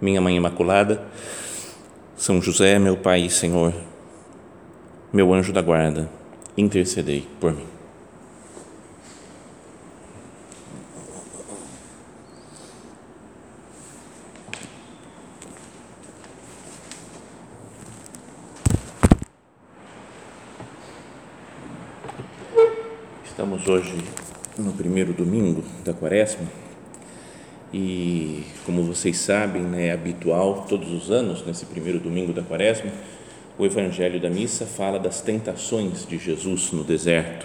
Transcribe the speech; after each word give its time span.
minha 0.00 0.20
Mãe 0.20 0.36
Imaculada, 0.36 1.02
São 2.16 2.40
José, 2.40 2.78
meu 2.78 2.96
Pai 2.96 3.22
e 3.22 3.30
Senhor, 3.30 3.74
meu 5.12 5.32
anjo 5.32 5.52
da 5.52 5.62
guarda, 5.62 6.08
intercedei 6.56 7.26
por 7.40 7.52
mim. 7.52 7.66
Estamos 23.24 23.68
hoje 23.68 23.96
no 24.56 24.72
primeiro 24.72 25.12
domingo 25.12 25.64
da 25.84 25.92
quaresma 25.92 26.46
e 27.76 28.44
como 28.64 28.84
vocês 28.84 29.16
sabem, 29.16 29.60
né, 29.60 29.88
é 29.88 29.92
habitual 29.92 30.64
todos 30.68 30.92
os 30.92 31.10
anos, 31.10 31.44
nesse 31.44 31.66
primeiro 31.66 31.98
domingo 31.98 32.32
da 32.32 32.40
quaresma, 32.40 32.92
o 33.58 33.66
evangelho 33.66 34.20
da 34.20 34.30
missa 34.30 34.64
fala 34.64 34.96
das 34.96 35.20
tentações 35.20 36.06
de 36.06 36.16
Jesus 36.16 36.70
no 36.70 36.84
deserto. 36.84 37.44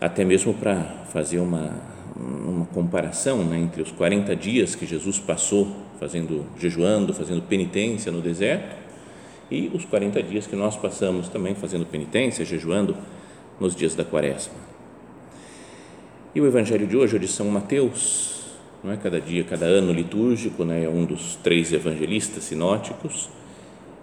Até 0.00 0.24
mesmo 0.24 0.54
para 0.54 0.82
fazer 1.12 1.40
uma, 1.40 1.74
uma 2.16 2.64
comparação 2.72 3.44
né, 3.44 3.58
entre 3.58 3.82
os 3.82 3.92
40 3.92 4.34
dias 4.34 4.74
que 4.74 4.86
Jesus 4.86 5.18
passou 5.18 5.70
fazendo, 5.98 6.46
jejuando, 6.58 7.12
fazendo 7.12 7.42
penitência 7.42 8.10
no 8.10 8.22
deserto 8.22 8.74
e 9.50 9.70
os 9.74 9.84
40 9.84 10.22
dias 10.22 10.46
que 10.46 10.56
nós 10.56 10.74
passamos 10.78 11.28
também 11.28 11.54
fazendo 11.54 11.84
penitência, 11.84 12.46
jejuando 12.46 12.96
nos 13.60 13.76
dias 13.76 13.94
da 13.94 14.06
quaresma. 14.06 14.54
E 16.34 16.40
o 16.40 16.46
evangelho 16.46 16.86
de 16.86 16.96
hoje 16.96 17.16
é 17.16 17.18
de 17.18 17.28
São 17.28 17.46
Mateus, 17.50 18.39
não 18.82 18.92
é 18.92 18.96
cada 18.96 19.20
dia, 19.20 19.44
cada 19.44 19.66
ano 19.66 19.92
litúrgico, 19.92 20.64
né, 20.64 20.84
é 20.84 20.88
um 20.88 21.04
dos 21.04 21.36
três 21.36 21.72
evangelistas 21.72 22.44
sinóticos. 22.44 23.28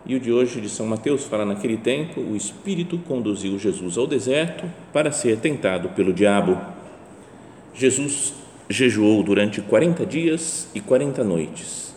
E 0.06 0.16
o 0.16 0.20
de 0.20 0.32
hoje 0.32 0.62
de 0.62 0.70
São 0.70 0.86
Mateus 0.86 1.26
fala 1.26 1.46
naquele 1.46 1.78
tempo, 1.78 2.22
o 2.22 2.36
Espírito 2.36 2.98
conduziu 3.00 3.58
Jesus 3.58 3.98
ao 3.98 4.08
deserto 4.08 4.66
para 4.94 5.12
ser 5.12 5.40
tentado 5.40 5.90
pelo 5.90 6.14
diabo. 6.14 6.58
Jesus 7.74 8.34
jejuou 8.70 9.24
durante 9.24 9.62
40 9.62 10.06
dias 10.06 10.70
e 10.74 10.80
40 10.80 11.24
noites. 11.24 11.94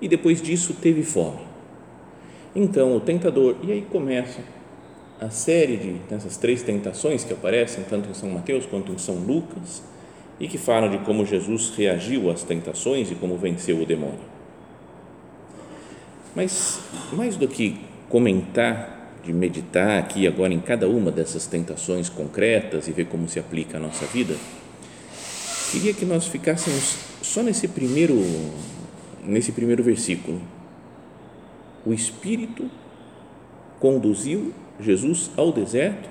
E 0.00 0.06
depois 0.06 0.40
disso 0.40 0.74
teve 0.74 1.02
fome. 1.02 1.40
Então 2.54 2.94
o 2.96 3.00
tentador, 3.00 3.56
e 3.62 3.72
aí 3.72 3.82
começa 3.82 4.40
a 5.20 5.30
série 5.30 5.76
de 5.76 6.14
essas 6.14 6.36
três 6.36 6.62
tentações 6.62 7.24
que 7.24 7.32
aparecem 7.32 7.84
tanto 7.88 8.08
em 8.08 8.14
São 8.14 8.30
Mateus 8.30 8.66
quanto 8.66 8.92
em 8.92 8.98
São 8.98 9.16
Lucas 9.16 9.82
e 10.40 10.46
que 10.46 10.58
falam 10.58 10.90
de 10.90 10.98
como 10.98 11.26
Jesus 11.26 11.70
reagiu 11.76 12.30
às 12.30 12.42
tentações 12.42 13.10
e 13.10 13.14
como 13.14 13.36
venceu 13.36 13.80
o 13.80 13.86
demônio. 13.86 14.20
Mas, 16.34 16.80
mais 17.12 17.36
do 17.36 17.48
que 17.48 17.80
comentar, 18.08 19.16
de 19.24 19.32
meditar 19.32 19.98
aqui 19.98 20.26
agora 20.26 20.54
em 20.54 20.60
cada 20.60 20.88
uma 20.88 21.10
dessas 21.10 21.46
tentações 21.46 22.08
concretas 22.08 22.86
e 22.86 22.92
ver 22.92 23.06
como 23.06 23.28
se 23.28 23.40
aplica 23.40 23.78
à 23.78 23.80
nossa 23.80 24.06
vida, 24.06 24.36
queria 25.72 25.92
que 25.92 26.04
nós 26.04 26.26
ficássemos 26.28 26.96
só 27.20 27.42
nesse 27.42 27.66
primeiro, 27.66 28.14
nesse 29.24 29.50
primeiro 29.50 29.82
versículo. 29.82 30.40
O 31.84 31.92
Espírito 31.92 32.70
conduziu 33.80 34.54
Jesus 34.78 35.30
ao 35.36 35.52
deserto 35.52 36.08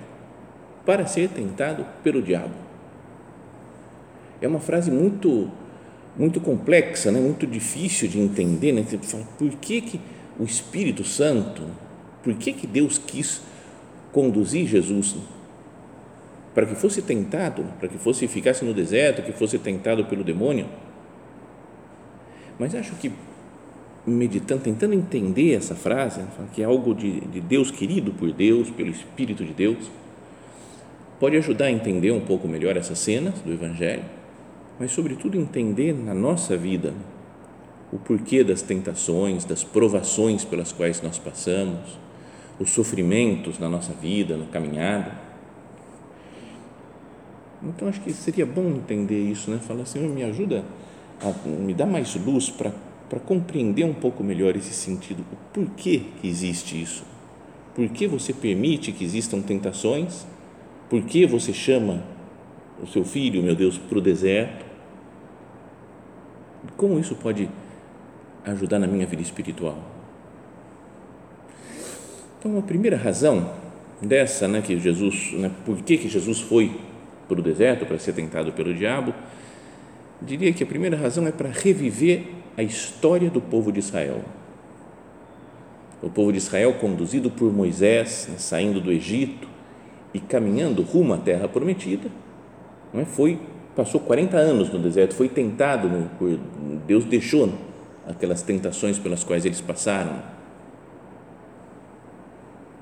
para 0.86 1.06
ser 1.06 1.30
tentado 1.30 1.86
pelo 2.04 2.22
diabo 2.22 2.67
é 4.42 4.48
uma 4.48 4.60
frase 4.60 4.92
muito 4.92 5.50
muito 6.18 6.42
complexa, 6.42 7.12
né? 7.12 7.20
muito 7.20 7.46
difícil 7.46 8.08
de 8.08 8.20
entender. 8.20 8.72
Né? 8.72 8.84
Você 8.84 8.98
fala, 8.98 9.24
por 9.38 9.52
que, 9.52 9.82
que 9.82 10.02
o 10.40 10.44
Espírito 10.44 11.04
Santo, 11.04 11.64
por 12.24 12.34
que, 12.34 12.54
que 12.54 12.66
Deus 12.66 12.98
quis 12.98 13.42
conduzir 14.12 14.66
Jesus 14.68 15.16
para 16.56 16.66
que 16.66 16.74
fosse 16.74 17.04
tentado, 17.04 17.64
para 17.80 17.88
que 17.88 18.00
fosse 18.00 18.28
ficasse 18.28 18.66
no 18.66 18.74
deserto, 18.74 19.22
que 19.22 19.32
fosse 19.32 19.60
tentado 19.60 20.06
pelo 20.06 20.24
demônio? 20.24 20.68
Mas 22.58 22.74
acho 22.74 22.96
que 22.96 23.12
meditando, 24.06 24.64
tentando 24.64 24.96
entender 24.96 25.54
essa 25.54 25.76
frase, 25.76 26.22
que 26.54 26.64
é 26.64 26.66
algo 26.66 26.96
de, 26.96 27.22
de 27.22 27.40
Deus 27.40 27.70
querido 27.70 28.12
por 28.12 28.32
Deus, 28.32 28.72
pelo 28.72 28.90
Espírito 28.90 29.46
de 29.46 29.54
Deus, 29.54 29.92
pode 31.20 31.38
ajudar 31.38 31.66
a 31.66 31.72
entender 31.72 32.12
um 32.12 32.22
pouco 32.22 32.48
melhor 32.48 32.76
essas 32.76 32.98
cenas 32.98 33.36
do 33.42 33.54
Evangelho 33.54 34.04
mas, 34.80 34.92
sobretudo, 34.92 35.38
entender 35.38 35.94
na 35.94 36.14
nossa 36.14 36.56
vida 36.56 36.94
o 37.92 37.98
porquê 37.98 38.44
das 38.44 38.62
tentações, 38.62 39.46
das 39.46 39.64
provações 39.64 40.44
pelas 40.44 40.72
quais 40.72 41.02
nós 41.02 41.18
passamos, 41.18 41.98
os 42.60 42.72
sofrimentos 42.72 43.60
na 43.60 43.70
nossa 43.70 43.94
vida, 43.94 44.36
na 44.36 44.46
caminhada. 44.46 45.12
Então, 47.64 47.88
acho 47.88 48.02
que 48.02 48.12
seria 48.14 48.46
bom 48.46 48.68
entender 48.70 49.20
isso, 49.20 49.50
né? 49.50 49.58
Falar, 49.58 49.86
Senhor, 49.86 50.10
me 50.10 50.24
ajuda, 50.24 50.64
a, 51.22 51.48
me 51.48 51.74
dá 51.74 51.86
mais 51.86 52.16
luz 52.16 52.50
para 52.50 52.72
para 53.10 53.20
compreender 53.20 53.86
um 53.86 53.94
pouco 53.94 54.24
melhor 54.24 54.56
esse 54.56 54.74
sentido, 54.74 55.24
o 55.32 55.36
porquê 55.54 56.02
que 56.22 56.28
existe 56.28 56.82
isso, 56.82 57.04
por 57.74 57.88
que 57.90 58.08
você 58.08 58.34
permite 58.34 58.92
que 58.92 59.04
existam 59.04 59.42
tentações, 59.42 60.26
por 60.90 61.02
que 61.04 61.26
você 61.26 61.54
chama 61.54 62.04
o 62.82 62.88
seu 62.88 63.06
filho, 63.06 63.42
meu 63.42 63.56
Deus, 63.56 63.78
para 63.78 63.98
o 63.98 64.02
deserto, 64.02 64.66
como 66.76 67.00
isso 67.00 67.16
pode 67.16 67.50
ajudar 68.46 68.80
na 68.80 68.88
minha 68.88 69.06
vida 69.06 69.22
espiritual? 69.22 69.78
Então, 72.40 72.58
a 72.58 72.62
primeira 72.62 72.98
razão 72.98 73.52
dessa, 74.02 74.48
né, 74.48 74.62
que 74.62 74.80
Jesus, 74.80 75.34
né, 75.34 75.52
por 75.66 75.78
que, 75.78 75.98
que 75.98 76.08
Jesus 76.08 76.40
foi 76.40 76.80
para 77.28 77.40
o 77.40 77.44
deserto 77.44 77.86
para 77.86 78.00
ser 78.00 78.14
tentado 78.14 78.52
pelo 78.54 78.74
diabo, 78.74 79.14
diria 80.22 80.54
que 80.54 80.64
a 80.64 80.68
primeira 80.68 80.96
razão 80.96 81.28
é 81.28 81.32
para 81.32 81.50
reviver 81.50 82.28
a 82.56 82.64
história 82.64 83.30
do 83.30 83.42
povo 83.42 83.72
de 83.72 83.80
Israel. 83.80 84.22
O 86.02 86.10
povo 86.10 86.32
de 86.32 86.38
Israel, 86.38 86.74
conduzido 86.76 87.30
por 87.30 87.52
Moisés, 87.52 88.28
né, 88.30 88.38
saindo 88.38 88.80
do 88.80 88.92
Egito 88.92 89.48
e 90.14 90.20
caminhando 90.20 90.82
rumo 90.82 91.14
à 91.14 91.18
terra 91.18 91.48
prometida, 91.48 92.10
não 92.94 93.02
é? 93.02 93.06
foi 93.06 93.40
passou 93.78 94.02
40 94.02 94.36
anos 94.36 94.74
no 94.74 94.80
deserto, 94.80 95.14
foi 95.14 95.30
tentado, 95.30 95.88
Deus 96.88 97.06
deixou 97.06 97.54
aquelas 98.08 98.42
tentações 98.42 98.98
pelas 98.98 99.24
quais 99.24 99.46
eles 99.46 99.62
passaram. 99.62 100.20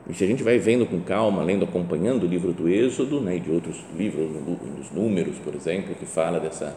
E 0.09 0.13
se 0.13 0.23
a 0.23 0.28
gente 0.28 0.41
vai 0.41 0.57
vendo 0.57 0.85
com 0.85 1.01
calma, 1.01 1.44
lendo, 1.44 1.66
acompanhando 1.66 2.23
o 2.23 2.28
livro 2.28 2.53
do 2.53 2.69
Êxodo, 2.69 3.19
né, 3.19 3.35
e 3.35 3.39
de 3.41 3.51
outros 3.51 3.84
livros, 3.97 4.29
dos 4.78 4.89
Números, 4.91 5.38
por 5.39 5.53
exemplo, 5.53 5.94
que 5.95 6.05
fala 6.05 6.39
dessa, 6.39 6.73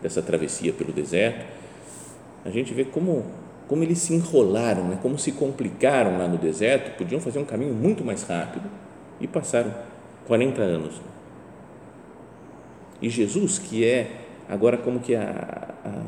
dessa 0.00 0.22
travessia 0.22 0.72
pelo 0.72 0.90
deserto, 0.90 1.44
a 2.46 2.50
gente 2.50 2.72
vê 2.72 2.84
como, 2.86 3.26
como 3.66 3.82
eles 3.82 3.98
se 3.98 4.14
enrolaram, 4.14 4.84
né, 4.84 4.98
como 5.02 5.18
se 5.18 5.32
complicaram 5.32 6.16
lá 6.16 6.26
no 6.26 6.38
deserto, 6.38 6.96
podiam 6.96 7.20
fazer 7.20 7.38
um 7.38 7.44
caminho 7.44 7.74
muito 7.74 8.02
mais 8.02 8.22
rápido 8.22 8.64
e 9.20 9.26
passaram 9.26 9.74
40 10.26 10.62
anos 10.62 11.02
e 13.00 13.08
Jesus, 13.08 13.58
que 13.58 13.84
é 13.84 14.10
agora 14.48 14.76
como 14.76 14.98
que 14.98 15.14
a, 15.14 15.74
a, 15.84 16.02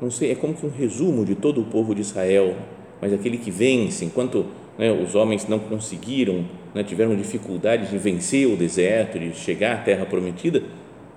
não 0.00 0.10
sei, 0.10 0.32
é 0.32 0.34
como 0.34 0.54
que 0.54 0.66
um 0.66 0.70
resumo 0.70 1.24
de 1.24 1.34
todo 1.34 1.60
o 1.60 1.64
povo 1.64 1.94
de 1.94 2.02
Israel, 2.02 2.56
mas 3.00 3.12
aquele 3.12 3.38
que 3.38 3.50
vence, 3.50 4.04
enquanto 4.04 4.46
né, 4.78 4.92
os 4.92 5.14
homens 5.14 5.46
não 5.48 5.58
conseguiram, 5.58 6.44
né, 6.74 6.82
tiveram 6.84 7.16
dificuldade 7.16 7.88
de 7.88 7.98
vencer 7.98 8.46
o 8.46 8.56
deserto, 8.56 9.18
de 9.18 9.34
chegar 9.34 9.76
à 9.76 9.78
terra 9.78 10.04
prometida, 10.04 10.62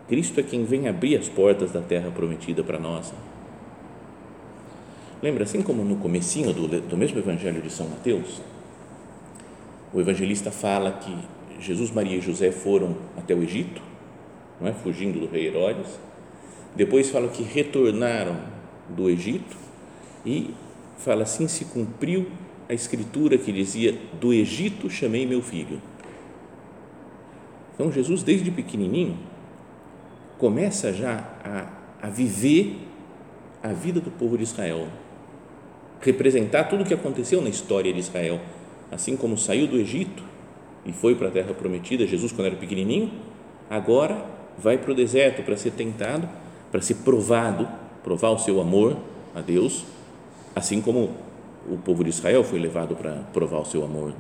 Cristo 0.07 0.39
é 0.39 0.44
quem 0.44 0.63
vem 0.63 0.88
abrir 0.88 1.17
as 1.17 1.27
portas 1.27 1.71
da 1.71 1.81
terra 1.81 2.11
prometida 2.11 2.63
para 2.63 2.79
nós. 2.79 3.13
Lembra, 5.21 5.44
assim 5.44 5.61
como 5.61 5.83
no 5.83 5.95
comecinho 5.97 6.53
do, 6.53 6.67
do 6.67 6.97
mesmo 6.97 7.17
evangelho 7.17 7.61
de 7.61 7.69
São 7.69 7.88
Mateus, 7.88 8.41
o 9.94 9.99
evangelista 9.99 10.51
fala 10.51 10.91
que 10.91 11.15
Jesus, 11.61 11.91
Maria 11.91 12.17
e 12.17 12.21
José 12.21 12.51
foram 12.51 12.95
até 13.17 13.33
o 13.33 13.41
Egito 13.41 13.93
não 14.63 14.69
é? 14.69 14.74
fugindo 14.74 15.19
do 15.19 15.27
rei 15.27 15.48
Herodes. 15.48 16.00
Depois 16.74 17.10
fala 17.10 17.27
que 17.27 17.44
retornaram 17.44 18.38
do 18.89 19.10
Egito 19.10 19.56
E 20.25 20.54
fala 20.98 21.24
assim: 21.24 21.48
se 21.48 21.65
cumpriu 21.65 22.27
a 22.69 22.74
escritura 22.74 23.38
que 23.38 23.51
dizia: 23.51 24.00
Do 24.19 24.33
Egito 24.33 24.89
chamei 24.89 25.27
meu 25.27 25.42
filho. 25.42 25.81
Então, 27.75 27.92
Jesus, 27.92 28.24
desde 28.24 28.50
pequenininho, 28.50 29.18
começa 30.38 30.94
já 30.94 31.27
a, 31.44 32.07
a 32.07 32.09
viver 32.09 32.77
a 33.62 33.69
vida 33.69 34.00
do 34.00 34.12
povo 34.12 34.38
de 34.38 34.44
Israel, 34.44 34.88
representar 36.01 36.66
tudo 36.66 36.83
o 36.83 36.86
que 36.86 36.94
aconteceu 36.94 37.42
na 37.42 37.50
história 37.50 37.92
de 37.92 38.00
Israel, 38.00 38.39
assim 38.92 39.18
como 39.18 39.38
saiu 39.38 39.68
do 39.68 39.77
Egito 39.77 40.24
e 40.86 40.94
foi 40.94 41.16
para 41.16 41.30
a 41.30 41.31
terra 41.31 41.54
prometida, 41.54 42.06
Jesus, 42.06 42.31
quando 42.31 42.48
era 42.48 42.56
pequenininho, 42.56 43.12
agora 43.69 44.43
vai 44.57 44.77
para 44.77 44.91
o 44.91 44.95
deserto 44.95 45.44
para 45.44 45.57
ser 45.57 45.71
tentado, 45.71 46.27
para 46.71 46.81
ser 46.81 46.95
provado, 46.95 47.67
provar 48.03 48.29
o 48.29 48.39
seu 48.39 48.59
amor 48.59 48.97
a 49.35 49.41
Deus, 49.41 49.85
assim 50.55 50.81
como 50.81 51.11
o 51.67 51.77
povo 51.77 52.03
de 52.03 52.09
Israel 52.09 52.44
foi 52.44 52.59
levado 52.59 52.95
para 52.95 53.13
provar 53.31 53.59
o 53.59 53.65
seu 53.65 53.83
amor. 53.83 54.13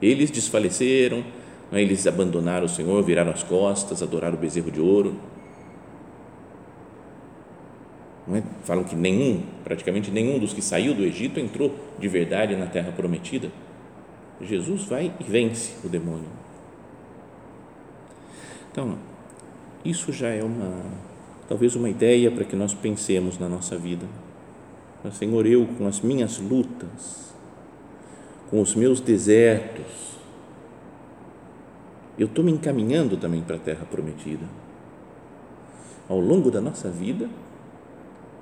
Eles 0.00 0.30
desfaleceram, 0.30 1.24
né, 1.70 1.80
eles 1.80 2.06
abandonaram 2.06 2.66
o 2.66 2.68
Senhor, 2.68 3.02
viraram 3.02 3.30
as 3.32 3.42
costas, 3.42 4.02
adoraram 4.02 4.36
o 4.36 4.40
bezerro 4.40 4.70
de 4.70 4.80
ouro. 4.80 5.14
É? 8.32 8.42
Falam 8.64 8.84
que 8.84 8.96
nenhum, 8.96 9.42
praticamente 9.62 10.10
nenhum 10.10 10.38
dos 10.38 10.52
que 10.52 10.62
saiu 10.62 10.94
do 10.94 11.04
Egito 11.04 11.38
entrou 11.38 11.74
de 11.98 12.08
verdade 12.08 12.56
na 12.56 12.66
terra 12.66 12.90
prometida. 12.90 13.50
Jesus 14.40 14.84
vai 14.84 15.12
e 15.20 15.24
vence 15.24 15.74
o 15.84 15.88
demônio. 15.88 16.28
Então, 18.70 18.98
isso 19.84 20.12
já 20.12 20.28
é 20.28 20.42
uma, 20.42 20.82
talvez 21.48 21.76
uma 21.76 21.90
ideia 21.90 22.30
para 22.30 22.44
que 22.44 22.56
nós 22.56 22.72
pensemos 22.72 23.38
na 23.38 23.48
nossa 23.48 23.76
vida. 23.76 24.06
Senhor, 25.12 25.46
eu 25.46 25.66
com 25.78 25.86
as 25.86 26.00
minhas 26.00 26.38
lutas, 26.38 27.34
com 28.50 28.60
os 28.60 28.74
meus 28.74 29.00
desertos, 29.00 30.14
eu 32.18 32.26
estou 32.26 32.44
me 32.44 32.52
encaminhando 32.52 33.16
também 33.16 33.42
para 33.42 33.56
a 33.56 33.58
terra 33.58 33.84
prometida. 33.84 34.46
Ao 36.08 36.18
longo 36.18 36.50
da 36.50 36.60
nossa 36.60 36.88
vida, 36.88 37.28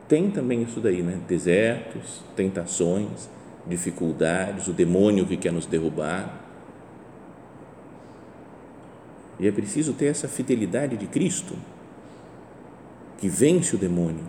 tem 0.08 0.30
também 0.30 0.62
isso 0.62 0.78
daí, 0.78 1.02
né? 1.02 1.18
Desertos, 1.26 2.22
tentações, 2.36 3.30
dificuldades, 3.66 4.68
o 4.68 4.72
demônio 4.72 5.26
que 5.26 5.36
quer 5.36 5.52
nos 5.52 5.66
derrubar. 5.66 6.41
E 9.38 9.46
é 9.46 9.52
preciso 9.52 9.92
ter 9.92 10.06
essa 10.06 10.28
fidelidade 10.28 10.96
de 10.96 11.06
Cristo, 11.06 11.56
que 13.18 13.28
vence 13.28 13.74
o 13.74 13.78
demônio. 13.78 14.24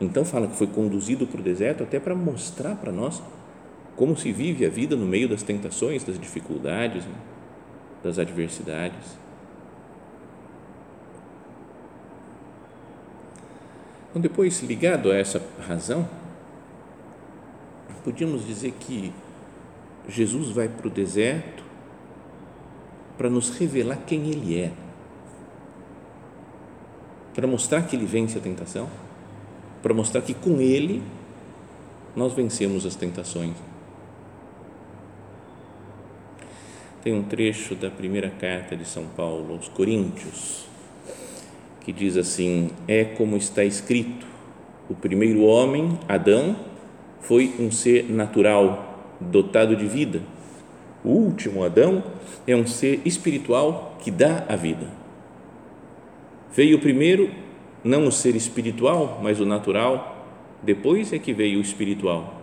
Então 0.00 0.24
fala 0.24 0.46
que 0.46 0.56
foi 0.56 0.66
conduzido 0.66 1.26
para 1.26 1.40
o 1.40 1.42
deserto 1.42 1.82
até 1.82 2.00
para 2.00 2.14
mostrar 2.14 2.74
para 2.76 2.90
nós 2.90 3.22
como 3.96 4.16
se 4.16 4.32
vive 4.32 4.66
a 4.66 4.68
vida 4.68 4.96
no 4.96 5.06
meio 5.06 5.28
das 5.28 5.42
tentações, 5.42 6.02
das 6.02 6.18
dificuldades, 6.18 7.04
né? 7.04 7.14
das 8.02 8.18
adversidades. 8.18 9.16
Então, 14.10 14.20
depois, 14.20 14.62
ligado 14.62 15.10
a 15.10 15.16
essa 15.16 15.42
razão, 15.66 16.08
podíamos 18.04 18.46
dizer 18.46 18.72
que 18.78 19.12
Jesus 20.08 20.50
vai 20.50 20.68
para 20.68 20.86
o 20.86 20.90
deserto 20.90 21.64
para 23.16 23.30
nos 23.30 23.50
revelar 23.50 23.98
quem 24.06 24.28
Ele 24.28 24.58
é, 24.58 24.72
para 27.34 27.46
mostrar 27.46 27.82
que 27.82 27.96
Ele 27.96 28.06
vence 28.06 28.38
a 28.38 28.40
tentação, 28.40 28.88
para 29.82 29.94
mostrar 29.94 30.22
que 30.22 30.34
com 30.34 30.60
Ele 30.60 31.02
nós 32.14 32.32
vencemos 32.32 32.86
as 32.86 32.94
tentações. 32.94 33.54
Tem 37.02 37.12
um 37.12 37.22
trecho 37.22 37.74
da 37.74 37.90
primeira 37.90 38.30
carta 38.30 38.76
de 38.76 38.84
São 38.84 39.04
Paulo 39.14 39.54
aos 39.54 39.68
Coríntios 39.68 40.64
que 41.84 41.92
diz 41.92 42.16
assim: 42.16 42.70
É 42.88 43.04
como 43.04 43.36
está 43.36 43.62
escrito, 43.62 44.26
o 44.88 44.94
primeiro 44.94 45.42
homem, 45.42 45.98
Adão, 46.08 46.56
foi 47.20 47.54
um 47.60 47.70
ser 47.70 48.10
natural, 48.10 49.16
dotado 49.20 49.76
de 49.76 49.86
vida. 49.86 50.20
O 51.04 51.10
último 51.10 51.62
Adão 51.62 52.02
é 52.46 52.56
um 52.56 52.66
ser 52.66 53.00
espiritual 53.04 53.96
que 54.00 54.10
dá 54.10 54.44
a 54.48 54.56
vida. 54.56 54.86
Veio 56.52 56.80
primeiro 56.80 57.30
não 57.82 58.06
o 58.06 58.12
ser 58.12 58.34
espiritual, 58.34 59.20
mas 59.22 59.38
o 59.40 59.44
natural, 59.44 60.26
depois 60.62 61.12
é 61.12 61.18
que 61.18 61.34
veio 61.34 61.58
o 61.58 61.62
espiritual. 61.62 62.40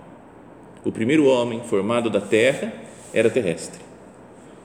O 0.86 0.92
primeiro 0.92 1.26
homem, 1.26 1.62
formado 1.64 2.10
da 2.10 2.22
terra, 2.22 2.72
era 3.14 3.30
terrestre. 3.30 3.82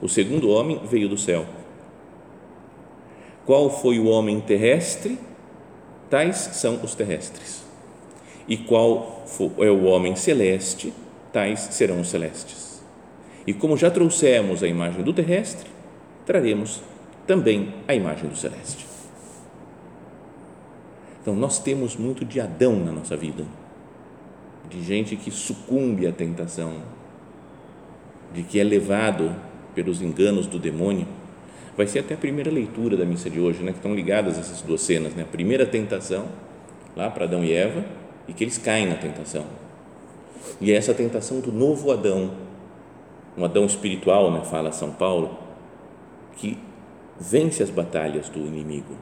O 0.01 0.07
segundo 0.07 0.49
homem 0.49 0.81
veio 0.85 1.09
do 1.09 1.17
céu. 1.17 1.45
Qual 3.45 3.69
foi 3.69 3.97
o 3.97 4.05
homem 4.05 4.39
terrestre? 4.39 5.17
Tais 6.09 6.37
são 6.37 6.79
os 6.83 6.93
terrestres 6.93 7.67
e 8.47 8.55
qual 8.55 9.25
é 9.59 9.69
o 9.69 9.83
homem 9.83 10.15
celeste, 10.15 10.93
tais 11.33 11.59
serão 11.71 11.99
os 11.99 12.09
celestes. 12.09 12.76
E 13.47 13.53
como 13.53 13.77
já 13.77 13.89
trouxemos 13.89 14.61
a 14.61 14.67
imagem 14.67 15.01
do 15.01 15.13
terrestre, 15.13 15.69
traremos 16.25 16.81
também 17.25 17.73
a 17.87 17.95
imagem 17.95 18.29
do 18.29 18.35
celeste. 18.35 18.85
Então, 21.21 21.33
nós 21.33 21.57
temos 21.57 21.95
muito 21.95 22.25
de 22.25 22.39
Adão 22.41 22.75
na 22.77 22.91
nossa 22.91 23.15
vida, 23.15 23.45
de 24.69 24.83
gente 24.83 25.15
que 25.15 25.31
sucumbe 25.31 26.05
à 26.05 26.11
tentação, 26.11 26.73
de 28.33 28.43
que 28.43 28.59
é 28.59 28.63
levado 28.63 29.33
pelos 29.73 30.01
enganos 30.01 30.45
do 30.45 30.59
demônio. 30.59 31.07
Vai 31.77 31.87
ser 31.87 31.99
até 31.99 32.15
a 32.15 32.17
primeira 32.17 32.51
leitura 32.51 32.97
da 32.97 33.05
missa 33.05 33.29
de 33.29 33.39
hoje, 33.39 33.63
né, 33.63 33.71
que 33.71 33.77
estão 33.77 33.93
ligadas 33.93 34.37
essas 34.37 34.61
duas 34.61 34.81
cenas, 34.81 35.13
né? 35.13 35.23
A 35.23 35.25
primeira 35.25 35.65
tentação, 35.65 36.27
lá 36.95 37.09
para 37.09 37.25
Adão 37.25 37.43
e 37.43 37.53
Eva, 37.53 37.85
e 38.27 38.33
que 38.33 38.43
eles 38.43 38.57
caem 38.57 38.87
na 38.87 38.95
tentação. 38.95 39.45
E 40.59 40.71
é 40.71 40.75
essa 40.75 40.93
tentação 40.93 41.39
do 41.39 41.51
novo 41.51 41.91
Adão, 41.91 42.31
um 43.37 43.45
Adão 43.45 43.65
espiritual, 43.65 44.31
né, 44.31 44.43
fala 44.43 44.71
São 44.71 44.91
Paulo, 44.91 45.37
que 46.37 46.57
vence 47.19 47.61
as 47.61 47.69
batalhas 47.69 48.29
do 48.29 48.39
inimigo, 48.39 48.95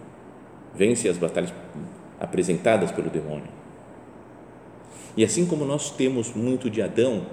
vence 0.73 1.07
as 1.07 1.17
batalhas 1.17 1.53
apresentadas 2.19 2.91
pelo 2.91 3.09
demônio. 3.09 3.47
E 5.15 5.23
assim 5.23 5.45
como 5.45 5.63
nós 5.63 5.89
temos 5.89 6.33
muito 6.33 6.69
de 6.69 6.81
Adão, 6.81 7.25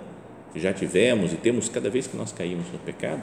já 0.55 0.73
tivemos 0.73 1.33
e 1.33 1.37
temos 1.37 1.69
cada 1.69 1.91
vez 1.91 2.07
que 2.07 2.17
nós 2.17 2.33
caímos 2.33 2.71
no 2.73 2.79
pecado, 2.79 3.23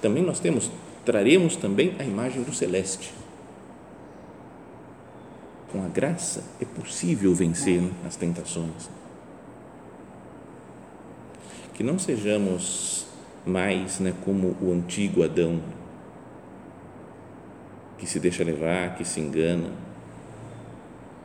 também 0.00 0.22
nós 0.22 0.40
temos, 0.40 0.70
traremos 1.04 1.56
também 1.56 1.94
a 1.98 2.04
imagem 2.04 2.42
do 2.42 2.54
celeste 2.54 3.12
com 5.76 5.84
a 5.84 5.88
graça 5.88 6.42
é 6.60 6.64
possível 6.64 7.34
vencer 7.34 7.82
as 8.06 8.16
tentações. 8.16 8.88
Que 11.76 11.84
não 11.84 11.98
sejamos 11.98 13.06
mais 13.44 14.00
né, 14.00 14.14
como 14.24 14.56
o 14.62 14.72
antigo 14.72 15.22
Adão, 15.22 15.60
que 17.98 18.06
se 18.06 18.18
deixa 18.18 18.42
levar, 18.42 18.96
que 18.96 19.04
se 19.04 19.20
engana. 19.20 19.70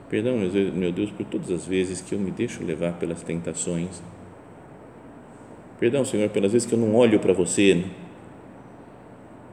Perdão, 0.10 0.38
meu 0.38 0.92
Deus, 0.92 1.10
por 1.10 1.26
todas 1.26 1.50
as 1.50 1.66
vezes 1.66 2.02
que 2.02 2.14
eu 2.14 2.20
me 2.20 2.32
deixo 2.32 2.64
levar 2.66 2.92
pelas 3.00 3.24
tentações. 3.24 4.04
Perdão, 5.80 6.04
Senhor, 6.04 6.30
pelas 6.30 6.52
vezes 6.52 6.68
que 6.68 6.76
eu 6.76 6.80
não 6.80 6.96
olho 6.96 7.18
para 7.18 7.32
você, 7.32 7.74
né? 7.74 7.90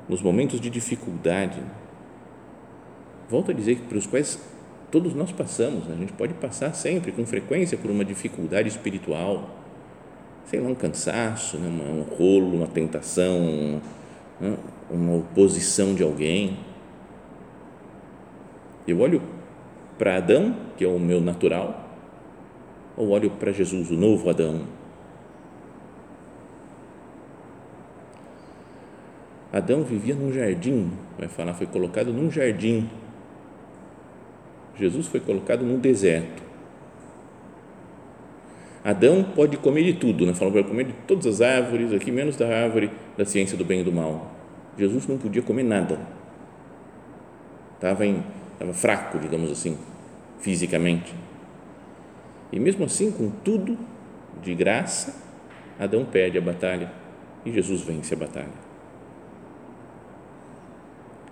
nos 0.08 0.20
momentos 0.20 0.60
de 0.60 0.68
dificuldade. 0.68 1.60
Volto 3.28 3.52
a 3.52 3.54
dizer 3.54 3.76
que 3.76 3.82
para 3.82 3.98
os 3.98 4.06
quais 4.06 4.36
todos 4.90 5.14
nós 5.14 5.30
passamos, 5.30 5.86
né? 5.86 5.94
a 5.94 5.98
gente 5.98 6.12
pode 6.14 6.34
passar 6.34 6.74
sempre, 6.74 7.12
com 7.12 7.24
frequência, 7.24 7.78
por 7.78 7.90
uma 7.90 8.04
dificuldade 8.04 8.68
espiritual, 8.68 9.57
sei 10.48 10.60
lá, 10.60 10.68
um 10.68 10.74
cansaço, 10.74 11.58
né? 11.58 11.68
um 11.68 12.02
rolo, 12.02 12.56
uma 12.56 12.66
tentação, 12.66 13.80
né? 14.40 14.56
uma 14.90 15.16
oposição 15.16 15.94
de 15.94 16.02
alguém. 16.02 16.58
Eu 18.86 19.00
olho 19.00 19.22
para 19.96 20.16
Adão, 20.16 20.56
que 20.76 20.84
é 20.84 20.88
o 20.88 20.98
meu 20.98 21.20
natural, 21.20 21.88
ou 22.96 23.10
olho 23.10 23.30
para 23.30 23.52
Jesus, 23.52 23.90
o 23.90 23.94
novo 23.94 24.28
Adão? 24.30 24.62
Adão 29.52 29.82
vivia 29.82 30.14
num 30.14 30.32
jardim, 30.32 30.90
vai 31.18 31.28
falar, 31.28 31.54
foi 31.54 31.66
colocado 31.66 32.12
num 32.12 32.30
jardim 32.30 32.88
Jesus 34.78 35.08
foi 35.08 35.18
colocado 35.18 35.64
num 35.64 35.78
deserto. 35.78 36.47
Adão 38.84 39.24
pode 39.34 39.56
comer 39.56 39.84
de 39.84 39.94
tudo, 39.94 40.24
né? 40.24 40.34
Falou 40.34 40.52
para 40.52 40.64
comer 40.64 40.84
de 40.84 40.92
todas 41.06 41.26
as 41.26 41.40
árvores, 41.40 41.92
aqui 41.92 42.10
menos 42.10 42.36
da 42.36 42.46
árvore 42.46 42.90
da 43.16 43.24
ciência 43.24 43.56
do 43.56 43.64
bem 43.64 43.80
e 43.80 43.84
do 43.84 43.92
mal. 43.92 44.32
Jesus 44.78 45.06
não 45.06 45.18
podia 45.18 45.42
comer 45.42 45.64
nada. 45.64 45.98
Estava, 47.74 48.06
em, 48.06 48.22
fraco, 48.72 49.18
digamos 49.18 49.50
assim, 49.50 49.76
fisicamente. 50.40 51.12
E 52.52 52.58
mesmo 52.58 52.84
assim, 52.84 53.10
com 53.10 53.30
tudo 53.44 53.76
de 54.42 54.54
graça, 54.54 55.14
Adão 55.78 56.04
perde 56.04 56.38
a 56.38 56.40
batalha 56.40 56.90
e 57.44 57.52
Jesus 57.52 57.82
vence 57.82 58.14
a 58.14 58.16
batalha. 58.16 58.68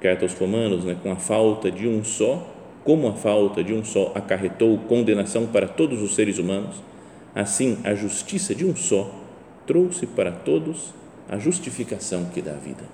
Carta 0.00 0.24
aos 0.24 0.34
Romanos, 0.34 0.84
né, 0.84 0.96
com 1.02 1.10
a 1.10 1.16
falta 1.16 1.70
de 1.70 1.88
um 1.88 2.04
só, 2.04 2.46
como 2.84 3.08
a 3.08 3.12
falta 3.14 3.64
de 3.64 3.72
um 3.72 3.82
só 3.82 4.12
acarretou 4.14 4.78
condenação 4.80 5.46
para 5.46 5.66
todos 5.66 6.02
os 6.02 6.14
seres 6.14 6.38
humanos, 6.38 6.82
assim 7.36 7.78
a 7.84 7.94
justiça 7.94 8.54
de 8.54 8.64
um 8.64 8.74
só 8.74 9.14
trouxe 9.66 10.06
para 10.06 10.32
todos 10.32 10.94
a 11.28 11.36
justificação 11.38 12.24
que 12.26 12.40
dá 12.40 12.52
vida. 12.54 12.84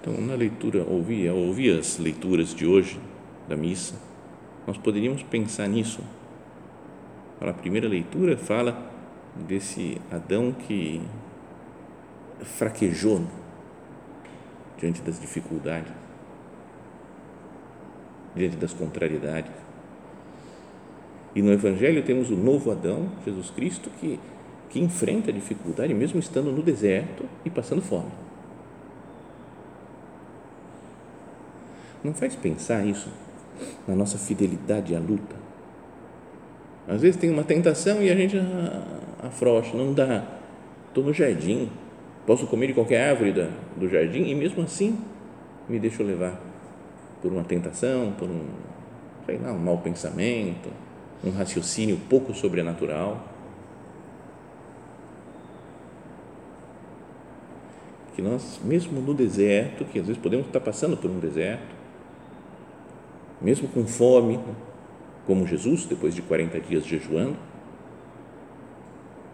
Então, 0.00 0.18
na 0.18 0.34
leitura, 0.34 0.82
ouvir, 0.82 1.28
ao 1.28 1.36
ouvir 1.36 1.78
as 1.78 1.98
leituras 1.98 2.54
de 2.54 2.64
hoje 2.66 2.98
da 3.46 3.54
missa, 3.54 3.94
nós 4.66 4.78
poderíamos 4.78 5.22
pensar 5.22 5.68
nisso. 5.68 6.00
A 7.38 7.52
primeira 7.52 7.86
leitura 7.86 8.36
fala 8.36 8.90
desse 9.36 10.00
Adão 10.10 10.52
que 10.52 11.02
fraquejou 12.42 13.26
diante 14.78 15.02
das 15.02 15.20
dificuldades, 15.20 15.92
diante 18.34 18.56
das 18.56 18.72
contrariedades. 18.72 19.69
E 21.34 21.42
no 21.42 21.52
Evangelho 21.52 22.02
temos 22.02 22.30
o 22.30 22.36
novo 22.36 22.70
Adão, 22.70 23.08
Jesus 23.24 23.50
Cristo, 23.50 23.88
que, 24.00 24.18
que 24.68 24.80
enfrenta 24.80 25.30
a 25.30 25.34
dificuldade 25.34 25.94
mesmo 25.94 26.18
estando 26.18 26.50
no 26.50 26.62
deserto 26.62 27.24
e 27.44 27.50
passando 27.50 27.80
fome. 27.82 28.10
Não 32.02 32.14
faz 32.14 32.34
pensar 32.34 32.84
isso 32.84 33.10
na 33.86 33.94
nossa 33.94 34.18
fidelidade 34.18 34.94
à 34.94 34.98
luta? 34.98 35.36
Às 36.88 37.02
vezes 37.02 37.20
tem 37.20 37.30
uma 37.30 37.44
tentação 37.44 38.02
e 38.02 38.10
a 38.10 38.16
gente 38.16 38.36
afrouxa, 39.22 39.76
não 39.76 39.92
dá. 39.92 40.24
Estou 40.88 41.04
no 41.04 41.12
jardim, 41.12 41.70
posso 42.26 42.46
comer 42.46 42.68
de 42.68 42.74
qualquer 42.74 43.10
árvore 43.10 43.48
do 43.76 43.88
jardim 43.88 44.24
e 44.24 44.34
mesmo 44.34 44.62
assim 44.62 44.98
me 45.68 45.78
deixo 45.78 46.02
levar 46.02 46.40
por 47.22 47.30
uma 47.30 47.44
tentação, 47.44 48.12
por 48.18 48.28
um, 48.28 48.46
sei 49.26 49.38
lá, 49.38 49.52
um 49.52 49.58
mau 49.58 49.78
pensamento, 49.78 50.70
um 51.24 51.30
raciocínio 51.30 51.98
pouco 52.08 52.34
sobrenatural. 52.34 53.26
Que 58.14 58.22
nós, 58.22 58.60
mesmo 58.64 59.00
no 59.00 59.14
deserto, 59.14 59.84
que 59.84 59.98
às 59.98 60.06
vezes 60.06 60.20
podemos 60.20 60.46
estar 60.46 60.60
passando 60.60 60.96
por 60.96 61.10
um 61.10 61.18
deserto, 61.18 61.74
mesmo 63.40 63.68
com 63.68 63.86
fome, 63.86 64.40
como 65.26 65.46
Jesus, 65.46 65.84
depois 65.84 66.14
de 66.14 66.22
40 66.22 66.60
dias 66.60 66.84
jejuando, 66.84 67.36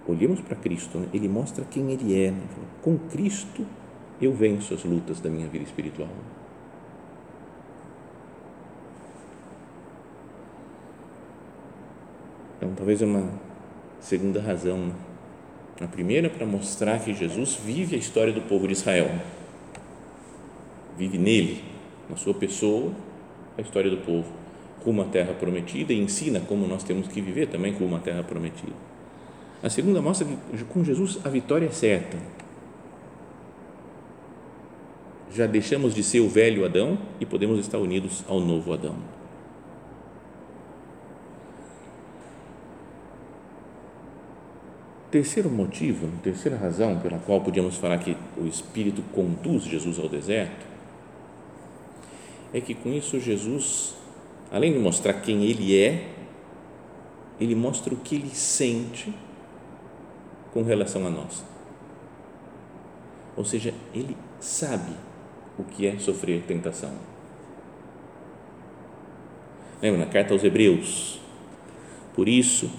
olhemos 0.07 0.41
para 0.41 0.55
Cristo, 0.57 0.99
né? 0.99 1.09
ele 1.13 1.29
mostra 1.29 1.65
quem 1.65 1.91
ele 1.91 2.19
é. 2.19 2.31
Né? 2.31 2.43
Com 2.83 2.99
Cristo 2.99 3.67
eu 4.21 4.33
venço 4.33 4.75
as 4.75 4.85
lutas 4.85 5.21
da 5.21 5.29
minha 5.29 5.49
vida 5.49 5.65
espiritual. 5.65 6.09
Então, 12.57 12.73
talvez 12.75 13.03
é 13.03 13.05
uma 13.05 13.29
segunda 14.01 14.41
razão. 14.41 14.79
Né? 14.79 14.93
A 15.81 15.87
primeira, 15.87 16.31
para 16.31 16.47
mostrar 16.47 16.99
que 17.01 17.13
Jesus 17.13 17.55
vive 17.55 17.97
a 17.97 17.99
história 17.99 18.33
do 18.33 18.41
povo 18.43 18.67
de 18.67 18.73
Israel. 18.73 19.11
Vive 20.97 21.19
nele, 21.19 21.63
na 22.09 22.17
sua 22.17 22.33
pessoa, 22.33 22.93
a 23.59 23.61
história 23.61 23.91
do 23.91 23.99
povo 23.99 24.47
rumo 24.87 25.03
à 25.03 25.05
terra 25.05 25.35
prometida 25.35 25.93
e 25.93 26.01
ensina 26.01 26.39
como 26.39 26.67
nós 26.67 26.85
temos 26.85 27.09
que 27.09 27.21
viver 27.21 27.49
também 27.49 27.73
rumo 27.73 27.97
à 27.97 27.99
terra 27.99 28.23
prometida. 28.23 28.73
A 29.63 29.69
segunda 29.69 30.01
mostra 30.01 30.27
que 30.27 30.65
com 30.65 30.85
Jesus 30.85 31.19
a 31.25 31.29
vitória 31.29 31.67
é 31.67 31.71
certa. 31.71 32.17
Já 35.35 35.47
deixamos 35.47 35.93
de 35.95 36.03
ser 36.03 36.21
o 36.21 36.29
velho 36.29 36.65
Adão 36.65 36.97
e 37.21 37.27
podemos 37.27 37.59
estar 37.59 37.79
unidos 37.79 38.25
ao 38.29 38.41
novo 38.41 38.73
Adão. 38.73 38.95
Terceiro 45.17 45.49
motivo, 45.49 46.11
terceira 46.23 46.59
razão 46.59 46.99
pela 46.99 47.19
qual 47.19 47.41
podíamos 47.41 47.79
falar 47.79 47.97
que 47.97 48.15
o 48.37 48.47
Espírito 48.47 49.01
conduz 49.15 49.65
Jesus 49.65 49.99
ao 49.99 50.11
deserto 50.11 50.67
é 52.53 52.61
que 52.61 52.75
com 52.75 52.93
isso 52.93 53.19
Jesus, 53.19 53.95
além 54.53 54.75
de 54.75 54.79
mostrar 54.79 55.15
quem 55.15 55.45
ele 55.45 55.75
é, 55.75 56.07
ele 57.41 57.55
mostra 57.55 57.95
o 57.95 57.97
que 57.97 58.17
ele 58.17 58.29
sente 58.29 59.11
com 60.53 60.63
relação 60.63 61.07
a 61.07 61.09
nós. 61.09 61.43
Ou 63.39 63.45
seja, 63.47 63.73
ele 63.95 64.15
sabe 64.39 64.93
o 65.59 65.65
que 65.65 65.87
é 65.87 65.99
sofrer 65.99 66.43
tentação. 66.43 66.93
Lembra 69.81 70.05
na 70.05 70.13
carta 70.13 70.35
aos 70.35 70.45
Hebreus? 70.45 71.19
Por 72.15 72.29
isso, 72.29 72.71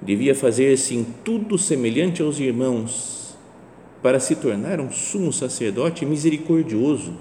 devia 0.00 0.34
fazer-se 0.34 0.94
em 0.94 1.04
tudo 1.04 1.58
semelhante 1.58 2.22
aos 2.22 2.38
irmãos, 2.38 3.36
para 4.02 4.20
se 4.20 4.36
tornar 4.36 4.80
um 4.80 4.90
sumo 4.92 5.32
sacerdote 5.32 6.06
misericordioso 6.06 7.14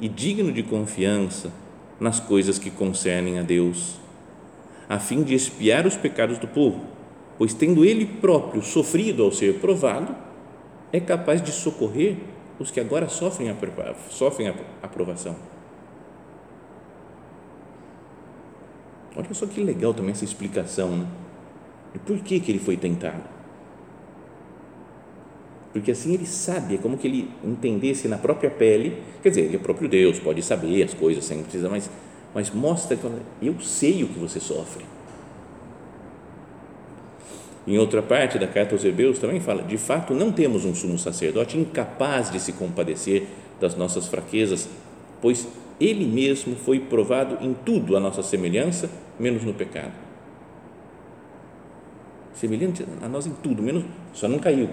e 0.00 0.08
digno 0.08 0.50
de 0.50 0.62
confiança 0.62 1.52
nas 2.00 2.18
coisas 2.18 2.58
que 2.58 2.70
concernem 2.70 3.38
a 3.38 3.42
Deus, 3.42 3.98
a 4.88 4.98
fim 4.98 5.22
de 5.22 5.34
expiar 5.34 5.86
os 5.86 5.96
pecados 5.96 6.38
do 6.38 6.48
povo, 6.48 6.80
pois 7.36 7.52
tendo 7.52 7.84
ele 7.84 8.06
próprio 8.06 8.62
sofrido 8.62 9.22
ao 9.22 9.30
ser 9.30 9.58
provado, 9.60 10.14
é 10.92 10.98
capaz 10.98 11.42
de 11.42 11.52
socorrer 11.52 12.16
os 12.58 12.70
que 12.70 12.80
agora 12.80 13.08
sofrem 13.08 13.50
a, 13.50 13.54
sofrem 14.08 14.48
a 14.48 14.54
aprovação. 14.82 15.36
Olha 19.14 19.34
só 19.34 19.46
que 19.46 19.60
legal 19.60 19.92
também 19.92 20.12
essa 20.12 20.24
explicação, 20.24 20.96
né? 20.96 21.06
E 21.94 21.98
por 21.98 22.18
que, 22.18 22.40
que 22.40 22.52
ele 22.52 22.58
foi 22.58 22.76
tentado? 22.76 23.38
porque 25.72 25.90
assim 25.92 26.14
ele 26.14 26.26
sabe, 26.26 26.74
é 26.74 26.78
como 26.78 26.96
que 26.96 27.06
ele 27.06 27.30
entendesse 27.44 28.08
na 28.08 28.18
própria 28.18 28.50
pele, 28.50 28.98
quer 29.22 29.28
dizer, 29.28 29.42
ele 29.42 29.54
é 29.54 29.58
o 29.58 29.62
próprio 29.62 29.88
Deus, 29.88 30.18
pode 30.18 30.42
saber 30.42 30.82
as 30.82 30.94
coisas 30.94 31.24
sem 31.24 31.42
precisar, 31.42 31.68
mas, 31.68 31.90
mas 32.34 32.50
mostra 32.50 32.96
que 32.96 33.04
eu 33.42 33.60
sei 33.60 34.02
o 34.02 34.08
que 34.08 34.18
você 34.18 34.40
sofre. 34.40 34.84
Em 37.66 37.78
outra 37.78 38.00
parte 38.02 38.38
da 38.38 38.46
carta 38.46 38.74
aos 38.74 38.84
Hebreus 38.84 39.18
também 39.18 39.40
fala: 39.40 39.62
de 39.62 39.76
fato, 39.76 40.14
não 40.14 40.32
temos 40.32 40.64
um 40.64 40.74
sumo 40.74 40.98
sacerdote 40.98 41.58
incapaz 41.58 42.30
de 42.30 42.40
se 42.40 42.52
compadecer 42.54 43.26
das 43.60 43.76
nossas 43.76 44.06
fraquezas, 44.06 44.68
pois 45.20 45.46
ele 45.78 46.06
mesmo 46.06 46.56
foi 46.56 46.80
provado 46.80 47.36
em 47.44 47.52
tudo 47.52 47.94
a 47.94 48.00
nossa 48.00 48.22
semelhança, 48.22 48.90
menos 49.20 49.44
no 49.44 49.52
pecado. 49.52 50.07
Semelhante 52.38 52.86
a 53.02 53.08
nós 53.08 53.26
em 53.26 53.34
tudo, 53.34 53.60
menos 53.60 53.84
só 54.12 54.28
não 54.28 54.38
caiu, 54.38 54.70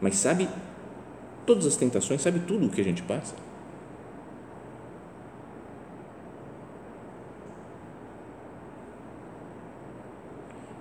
mas 0.00 0.16
sabe 0.16 0.48
todas 1.44 1.66
as 1.66 1.76
tentações, 1.76 2.22
sabe 2.22 2.40
tudo 2.40 2.66
o 2.66 2.70
que 2.70 2.80
a 2.80 2.84
gente 2.84 3.02
passa. 3.02 3.34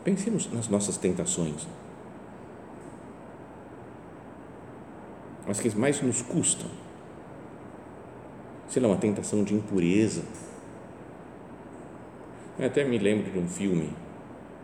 Pensemos 0.05 0.49
nas 0.53 0.69
nossas 0.69 0.95
tentações, 0.95 1.67
as 5.49 5.59
que 5.59 5.69
mais 5.77 6.01
nos 6.01 6.21
custam. 6.21 6.69
Sei 8.69 8.81
lá, 8.81 8.87
uma 8.87 8.97
tentação 8.97 9.43
de 9.43 9.53
impureza. 9.53 10.23
Eu 12.57 12.67
até 12.67 12.85
me 12.85 12.97
lembro 12.97 13.29
de 13.29 13.37
um 13.37 13.47
filme, 13.47 14.04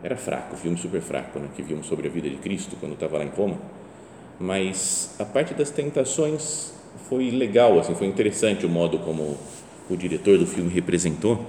era 0.02 0.16
fraco, 0.16 0.56
filme 0.56 0.76
super 0.76 1.00
fraco, 1.00 1.38
né, 1.38 1.48
que 1.54 1.62
vimos 1.62 1.86
sobre 1.86 2.08
a 2.08 2.10
vida 2.10 2.28
de 2.28 2.36
Cristo 2.36 2.76
quando 2.80 2.94
estava 2.94 3.18
lá 3.18 3.24
em 3.24 3.28
Roma 3.28 3.58
mas 4.42 5.14
a 5.20 5.24
parte 5.24 5.54
das 5.54 5.70
tentações 5.70 6.72
foi 7.08 7.30
legal, 7.30 7.78
assim, 7.78 7.94
foi 7.94 8.08
interessante 8.08 8.66
o 8.66 8.68
modo 8.68 8.98
como 8.98 9.38
o 9.88 9.96
diretor 9.96 10.36
do 10.36 10.46
filme 10.46 10.68
representou, 10.68 11.46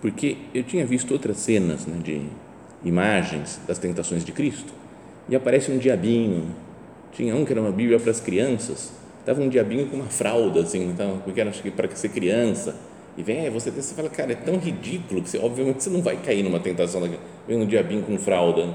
porque 0.00 0.36
eu 0.54 0.62
tinha 0.62 0.86
visto 0.86 1.10
outras 1.12 1.38
cenas 1.38 1.84
né, 1.84 1.98
de 2.02 2.22
imagens 2.84 3.60
das 3.66 3.78
tentações 3.78 4.24
de 4.24 4.30
Cristo. 4.30 4.72
E 5.28 5.34
aparece 5.34 5.72
um 5.72 5.78
diabinho, 5.78 6.46
tinha 7.12 7.34
um 7.34 7.44
que 7.44 7.52
era 7.52 7.60
uma 7.60 7.72
Bíblia 7.72 7.98
para 7.98 8.12
as 8.12 8.20
crianças, 8.20 8.92
estava 9.18 9.42
um 9.42 9.48
diabinho 9.48 9.88
com 9.88 9.96
uma 9.96 10.06
fralda, 10.06 10.60
assim, 10.60 10.88
então, 10.88 11.20
porque 11.24 11.40
era 11.40 11.50
para 11.50 11.96
ser 11.96 12.10
criança, 12.10 12.76
e 13.18 13.22
vem, 13.24 13.44
é, 13.44 13.50
você, 13.50 13.68
você 13.72 13.96
fala, 13.96 14.08
cara, 14.08 14.30
é 14.30 14.36
tão 14.36 14.58
ridículo 14.58 15.20
que 15.20 15.28
você, 15.28 15.38
obviamente 15.38 15.82
você 15.82 15.90
não 15.90 16.00
vai 16.00 16.16
cair 16.18 16.44
numa 16.44 16.60
tentação, 16.60 17.02
vem 17.48 17.60
um 17.60 17.66
diabinho 17.66 18.04
com 18.04 18.16
fralda, 18.16 18.72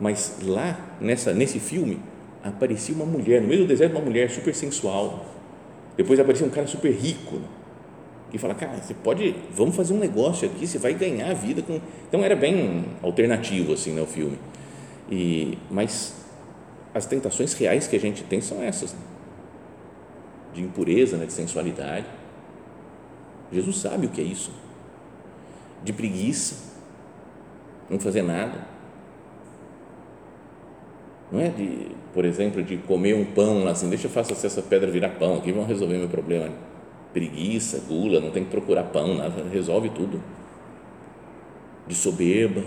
mas 0.00 0.38
lá, 0.42 0.96
nessa, 0.98 1.34
nesse 1.34 1.60
filme, 1.60 2.00
aparecia 2.42 2.94
uma 2.94 3.04
mulher, 3.04 3.42
no 3.42 3.48
meio 3.48 3.64
do 3.64 3.68
deserto, 3.68 3.92
uma 3.92 4.00
mulher 4.00 4.30
super 4.30 4.54
sensual. 4.54 5.26
Depois 5.94 6.18
aparecia 6.18 6.46
um 6.46 6.50
cara 6.50 6.66
super 6.66 6.90
rico. 6.90 7.38
que 8.30 8.38
fala, 8.38 8.54
cara, 8.54 8.78
você 8.78 8.94
pode, 8.94 9.34
vamos 9.54 9.76
fazer 9.76 9.92
um 9.92 9.98
negócio 9.98 10.48
aqui, 10.48 10.66
você 10.66 10.78
vai 10.78 10.94
ganhar 10.94 11.30
a 11.30 11.34
vida 11.34 11.60
com. 11.60 11.78
Então 12.08 12.24
era 12.24 12.34
bem 12.34 12.86
alternativo 13.02 13.74
assim, 13.74 13.92
né, 13.92 14.00
o 14.00 14.06
filme. 14.06 14.38
E 15.10 15.58
mas 15.70 16.14
as 16.94 17.04
tentações 17.04 17.52
reais 17.52 17.86
que 17.86 17.94
a 17.94 18.00
gente 18.00 18.22
tem 18.22 18.40
são 18.40 18.62
essas, 18.62 18.94
né? 18.94 19.00
de 20.54 20.62
impureza, 20.62 21.18
né, 21.18 21.26
de 21.26 21.32
sensualidade. 21.34 22.06
Jesus 23.52 23.78
sabe 23.78 24.06
o 24.06 24.10
que 24.10 24.20
é 24.20 24.24
isso, 24.24 24.50
de 25.82 25.92
preguiça, 25.92 26.76
não 27.88 27.98
fazer 27.98 28.22
nada. 28.22 28.66
Não 31.30 31.40
é 31.40 31.48
de, 31.48 31.88
por 32.14 32.24
exemplo, 32.24 32.62
de 32.62 32.78
comer 32.78 33.14
um 33.14 33.24
pão 33.24 33.64
lá 33.64 33.72
assim, 33.72 33.88
deixa 33.88 34.06
eu 34.06 34.10
fazer 34.10 34.32
essa 34.32 34.62
pedra 34.62 34.90
virar 34.90 35.10
pão, 35.10 35.36
aqui 35.36 35.52
vão 35.52 35.64
resolver 35.64 35.98
meu 35.98 36.08
problema 36.08 36.48
preguiça, 37.12 37.82
gula, 37.88 38.20
não 38.20 38.30
tem 38.30 38.44
que 38.44 38.50
procurar 38.50 38.84
pão, 38.84 39.14
nada, 39.16 39.42
resolve 39.50 39.90
tudo. 39.90 40.22
De 41.86 41.94
soberba. 41.94 42.62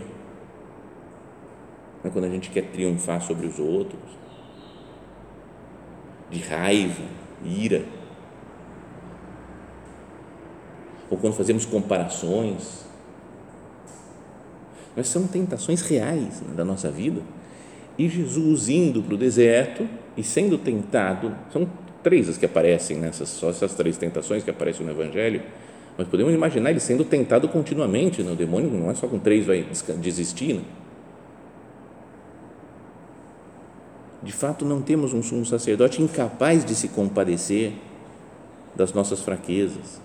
É 2.03 2.09
quando 2.09 2.25
a 2.25 2.29
gente 2.29 2.49
quer 2.49 2.63
triunfar 2.63 3.21
sobre 3.21 3.45
os 3.47 3.59
outros. 3.59 4.01
De 6.29 6.39
raiva, 6.39 7.03
ira. 7.45 7.83
Ou 11.11 11.17
quando 11.17 11.33
fazemos 11.33 11.65
comparações. 11.65 12.83
Mas 14.95 15.07
são 15.07 15.27
tentações 15.27 15.81
reais 15.81 16.41
da 16.55 16.65
nossa 16.65 16.89
vida. 16.89 17.21
E 17.97 18.09
Jesus 18.09 18.69
indo 18.69 19.03
para 19.03 19.13
o 19.13 19.17
deserto 19.17 19.87
e 20.17 20.23
sendo 20.23 20.57
tentado, 20.57 21.35
são 21.51 21.69
três 22.01 22.29
as 22.29 22.37
que 22.37 22.45
aparecem 22.45 22.97
nessas, 22.97 23.29
só 23.29 23.49
essas 23.49 23.75
três 23.75 23.97
tentações 23.97 24.43
que 24.43 24.49
aparecem 24.49 24.85
no 24.85 24.91
Evangelho, 24.91 25.43
mas 25.97 26.07
podemos 26.07 26.33
imaginar 26.33 26.71
ele 26.71 26.79
sendo 26.79 27.03
tentado 27.03 27.47
continuamente, 27.47 28.23
né? 28.23 28.31
o 28.31 28.35
demônio 28.35 28.71
não 28.71 28.89
é 28.89 28.95
só 28.95 29.07
com 29.07 29.19
três 29.19 29.45
vai 29.45 29.67
desistir. 29.99 30.55
Né? 30.55 30.61
De 34.23 34.31
fato, 34.31 34.65
não 34.65 34.81
temos 34.81 35.13
um 35.13 35.21
sumo 35.21 35.45
sacerdote 35.45 36.01
incapaz 36.01 36.63
de 36.63 36.75
se 36.75 36.87
compadecer 36.87 37.73
das 38.75 38.93
nossas 38.93 39.21
fraquezas, 39.21 39.99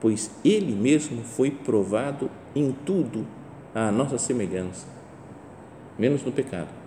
pois 0.00 0.30
ele 0.44 0.72
mesmo 0.72 1.22
foi 1.22 1.50
provado 1.50 2.30
em 2.54 2.74
tudo 2.84 3.26
à 3.74 3.90
nossa 3.90 4.18
semelhança, 4.18 4.86
menos 5.98 6.22
no 6.22 6.32
pecado. 6.32 6.86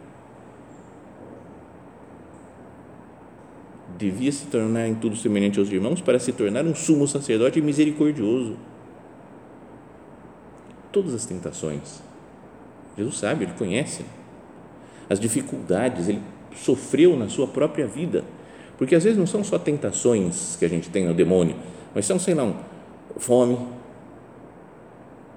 devia 3.99 4.31
se 4.31 4.45
tornar 4.45 4.87
em 4.87 4.95
tudo 4.95 5.17
semelhante 5.17 5.59
aos 5.59 5.69
irmãos 5.69 5.99
para 5.99 6.17
se 6.17 6.31
tornar 6.31 6.63
um 6.65 6.73
sumo 6.73 7.05
sacerdote 7.05 7.61
misericordioso. 7.61 8.55
Todas 10.89 11.13
as 11.13 11.25
tentações. 11.25 12.01
Jesus 12.97 13.17
sabe, 13.17 13.43
ele 13.43 13.53
conhece 13.57 14.05
as 15.09 15.19
dificuldades, 15.19 16.07
ele 16.07 16.21
sofreu 16.55 17.17
na 17.17 17.27
sua 17.27 17.45
própria 17.45 17.85
vida. 17.85 18.23
Porque 18.77 18.95
às 18.95 19.03
vezes 19.03 19.19
não 19.19 19.27
são 19.27 19.43
só 19.43 19.59
tentações 19.59 20.55
que 20.57 20.63
a 20.63 20.69
gente 20.69 20.89
tem 20.89 21.05
no 21.05 21.13
demônio, 21.13 21.57
mas 21.93 22.05
são, 22.05 22.17
sei 22.17 22.33
lá, 22.33 22.53
fome. 23.17 23.57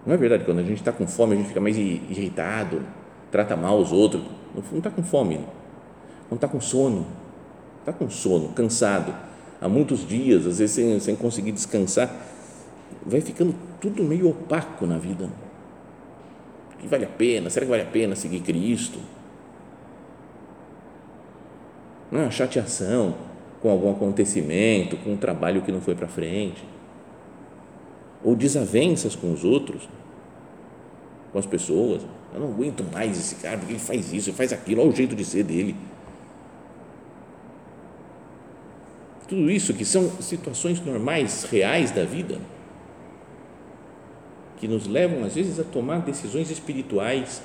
Não 0.05 0.15
é 0.15 0.17
verdade? 0.17 0.45
Quando 0.45 0.59
a 0.59 0.63
gente 0.63 0.79
está 0.79 0.93
com 0.93 1.07
fome, 1.07 1.35
a 1.35 1.37
gente 1.37 1.49
fica 1.49 1.61
mais 1.61 1.77
irritado, 1.77 2.83
trata 3.31 3.57
mal 3.57 3.79
os 3.79 3.93
outros. 3.93 4.23
Não 4.71 4.79
está 4.79 4.91
com 4.91 5.03
fome, 5.03 5.41
não 6.29 6.35
está 6.35 6.49
com 6.49 6.61
sono 6.61 7.07
está 7.83 7.93
com 7.93 8.09
sono, 8.09 8.49
cansado, 8.51 9.15
há 9.61 9.69
muitos 9.69 10.07
dias, 10.07 10.47
às 10.47 10.59
vezes 10.59 10.75
sem, 10.75 11.01
sem 11.01 11.17
conseguir 11.17 11.53
descansar, 11.53 12.11
vai 13.05 13.21
ficando 13.21 13.55
tudo 13.81 14.03
meio 14.03 14.31
opaco 14.31 14.87
na 14.87 14.99
vida. 14.99 15.29
Que 16.79 16.87
vale 16.87 17.05
a 17.05 17.09
pena? 17.09 17.51
Será 17.51 17.67
que 17.67 17.71
vale 17.71 17.83
a 17.83 17.87
pena 17.87 18.17
seguir 18.17 18.41
Cristo? 18.41 18.99
Não 22.11 22.21
é 22.21 22.23
uma 22.25 22.31
chateação 22.31 23.15
com 23.61 23.71
algum 23.71 23.91
acontecimento, 23.91 24.97
com 24.99 25.13
um 25.13 25.17
trabalho 25.17 25.63
que 25.63 25.73
não 25.73 25.81
foi 25.81 25.95
para 25.95 26.09
frente, 26.09 26.65
ou 28.25 28.37
desavenças 28.37 29.15
com 29.15 29.33
os 29.33 29.45
outros, 29.45 29.89
com 31.33 31.39
as 31.39 31.47
pessoas. 31.47 32.03
Eu 32.33 32.41
não 32.41 32.49
aguento 32.49 32.85
mais 32.93 33.19
esse 33.19 33.35
cara, 33.37 33.59
porque 33.59 33.73
ele 33.73 33.81
faz 33.81 34.13
isso, 34.13 34.31
ele 34.31 34.37
faz 34.37 34.53
aquilo, 34.53 34.81
olha 34.81 34.91
o 34.91 34.95
jeito 34.95 35.15
de 35.15 35.25
ser 35.25 35.45
dele 35.45 35.77
Tudo 39.33 39.51
isso 39.51 39.73
que 39.73 39.83
são 39.83 40.11
situações 40.21 40.79
normais, 40.85 41.45
reais 41.45 41.91
da 41.91 42.05
vida, 42.05 42.39
que 44.59 44.69
nos 44.69 44.87
levam 44.87 45.25
às 45.25 45.35
vezes 45.35 45.59
a 45.59 45.65
tomar 45.65 46.01
decisões 46.01 46.51
espirituais 46.51 47.41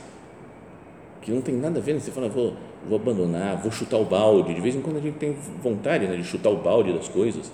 que 1.21 1.31
não 1.31 1.39
tem 1.39 1.55
nada 1.55 1.79
a 1.79 1.81
ver, 1.81 1.93
né? 1.93 2.01
você 2.01 2.11
fala, 2.11 2.27
vou, 2.27 2.55
vou 2.85 2.99
abandonar, 2.99 3.61
vou 3.61 3.71
chutar 3.71 3.95
o 3.95 4.03
balde, 4.03 4.53
de 4.53 4.59
vez 4.59 4.75
em 4.75 4.81
quando 4.81 4.97
a 4.97 4.99
gente 4.99 5.17
tem 5.17 5.31
vontade 5.63 6.05
né, 6.07 6.17
de 6.17 6.25
chutar 6.25 6.49
o 6.49 6.57
balde 6.57 6.91
das 6.91 7.07
coisas, 7.07 7.49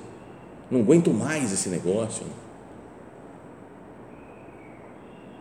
não 0.72 0.80
aguento 0.80 1.12
mais 1.12 1.54
esse 1.54 1.70
negócio. 1.70 2.26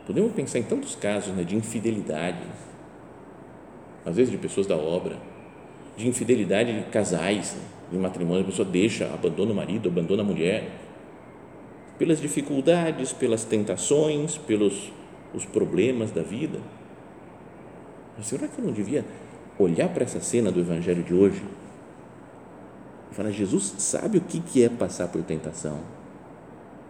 Podemos 0.06 0.32
pensar 0.32 0.58
em 0.58 0.62
tantos 0.62 0.94
casos 0.94 1.34
né, 1.34 1.44
de 1.44 1.56
infidelidade, 1.56 2.42
às 4.04 4.16
vezes 4.16 4.30
de 4.30 4.38
pessoas 4.38 4.66
da 4.66 4.76
obra, 4.76 5.16
de 5.96 6.08
infidelidade 6.08 6.72
de 6.72 6.90
casais, 6.90 7.54
né? 7.54 7.62
em 7.92 7.98
matrimônio, 7.98 8.42
a 8.42 8.46
pessoa 8.46 8.66
deixa, 8.66 9.04
abandona 9.12 9.52
o 9.52 9.54
marido, 9.54 9.88
abandona 9.88 10.22
a 10.22 10.24
mulher, 10.24 10.70
pelas 11.98 12.20
dificuldades, 12.20 13.12
pelas 13.12 13.44
tentações, 13.44 14.38
pelos 14.38 14.90
os 15.34 15.44
problemas 15.44 16.10
da 16.10 16.22
vida. 16.22 16.58
Mas 18.16 18.26
será 18.26 18.48
que 18.48 18.58
eu 18.58 18.64
não 18.64 18.72
devia 18.72 19.04
olhar 19.58 19.88
para 19.88 20.04
essa 20.04 20.20
cena 20.20 20.50
do 20.50 20.60
Evangelho 20.60 21.02
de 21.02 21.14
hoje 21.14 21.42
e 23.10 23.14
falar: 23.14 23.30
Jesus 23.30 23.74
sabe 23.78 24.18
o 24.18 24.20
que 24.20 24.62
é 24.62 24.68
passar 24.68 25.08
por 25.08 25.22
tentação, 25.22 25.80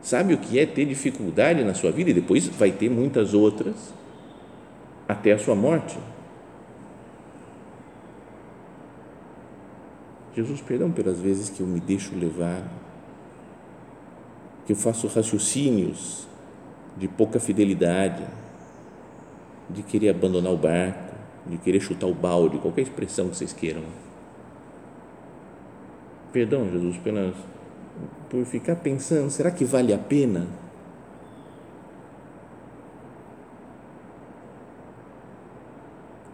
sabe 0.03 0.35
o 0.35 0.38
que 0.38 0.59
é 0.59 0.67
ter 0.67 0.85
dificuldade 0.85 1.62
na 1.65 1.75
sua 1.75 1.93
vida 1.93 2.11
e 2.11 2.15
depois 2.15 2.49
vai 2.49 2.73
ter 2.73 2.91
muitas 2.91 3.33
outras 3.33 3.95
até 5.09 5.33
a 5.33 5.38
sua 5.38 5.55
morte. 5.55 5.97
Jesus, 10.35 10.61
perdão 10.61 10.91
pelas 10.91 11.21
vezes 11.21 11.51
que 11.51 11.61
eu 11.61 11.67
me 11.67 11.79
deixo 11.79 12.15
levar, 12.17 12.62
que 14.67 14.73
eu 14.73 14.77
faço 14.77 15.07
raciocínios 15.07 16.27
de 16.97 17.07
pouca 17.07 17.38
fidelidade, 17.38 18.25
de 19.69 19.83
querer 19.83 20.11
abandonar 20.11 20.53
o 20.53 20.57
barco, 20.57 21.15
de 21.47 21.59
querer 21.59 21.81
chutar 21.81 22.07
o 22.07 22.15
balde, 22.15 22.59
qualquer 22.59 22.83
expressão 22.83 23.29
que 23.29 23.37
vocês 23.37 23.53
queiram. 23.53 23.83
Perdão, 26.33 26.71
Jesus, 26.71 26.97
pelas, 26.99 27.35
por 28.33 28.47
ficar 28.47 28.77
pensando, 28.77 29.31
será 29.31 29.51
que 29.51 29.62
vale 29.62 29.92
a 29.92 29.99
pena? 29.99 30.47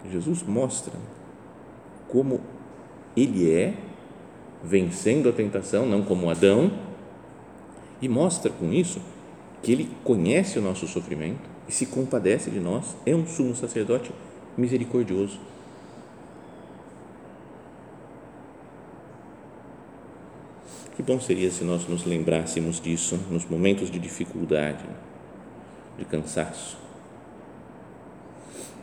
Jesus 0.08 0.44
mostra 0.44 0.92
como 2.06 2.40
ele 3.16 3.50
é 3.50 3.74
vencendo 4.62 5.28
a 5.28 5.32
tentação, 5.32 5.86
não 5.86 6.02
como 6.04 6.30
Adão, 6.30 6.70
e 8.00 8.08
mostra 8.08 8.52
com 8.52 8.72
isso 8.72 9.00
que 9.60 9.72
ele 9.72 9.90
conhece 10.04 10.56
o 10.56 10.62
nosso 10.62 10.86
sofrimento 10.86 11.50
e 11.68 11.72
se 11.72 11.84
compadece 11.86 12.48
de 12.48 12.60
nós, 12.60 12.96
é 13.04 13.12
um 13.12 13.26
sumo 13.26 13.56
sacerdote 13.56 14.12
misericordioso. 14.56 15.40
Bom 21.08 21.18
seria 21.18 21.50
se 21.50 21.64
nós 21.64 21.88
nos 21.88 22.04
lembrássemos 22.04 22.78
disso 22.78 23.18
nos 23.30 23.46
momentos 23.46 23.90
de 23.90 23.98
dificuldade, 23.98 24.84
de 25.98 26.04
cansaço, 26.04 26.76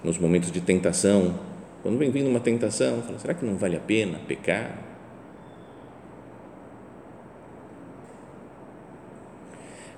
nos 0.04 0.18
momentos 0.18 0.52
de 0.52 0.60
tentação. 0.60 1.40
Quando 1.84 2.00
vem 2.00 2.10
vindo 2.10 2.28
uma 2.28 2.40
tentação, 2.40 3.04
fala, 3.04 3.20
será 3.20 3.36
que 3.36 3.46
não 3.46 3.56
vale 3.58 3.78
a 3.78 3.80
pena 3.80 4.20
pecar? 4.28 4.76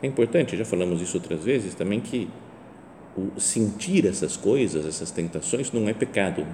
É 0.03 0.05
importante, 0.05 0.57
já 0.57 0.65
falamos 0.65 1.01
isso 1.01 1.15
outras 1.15 1.45
vezes 1.45 1.75
também, 1.75 2.01
que 2.01 2.29
o 3.15 3.39
sentir 3.39 4.05
essas 4.05 4.35
coisas, 4.35 4.85
essas 4.85 5.11
tentações, 5.11 5.71
não 5.71 5.87
é 5.87 5.93
pecado. 5.93 6.45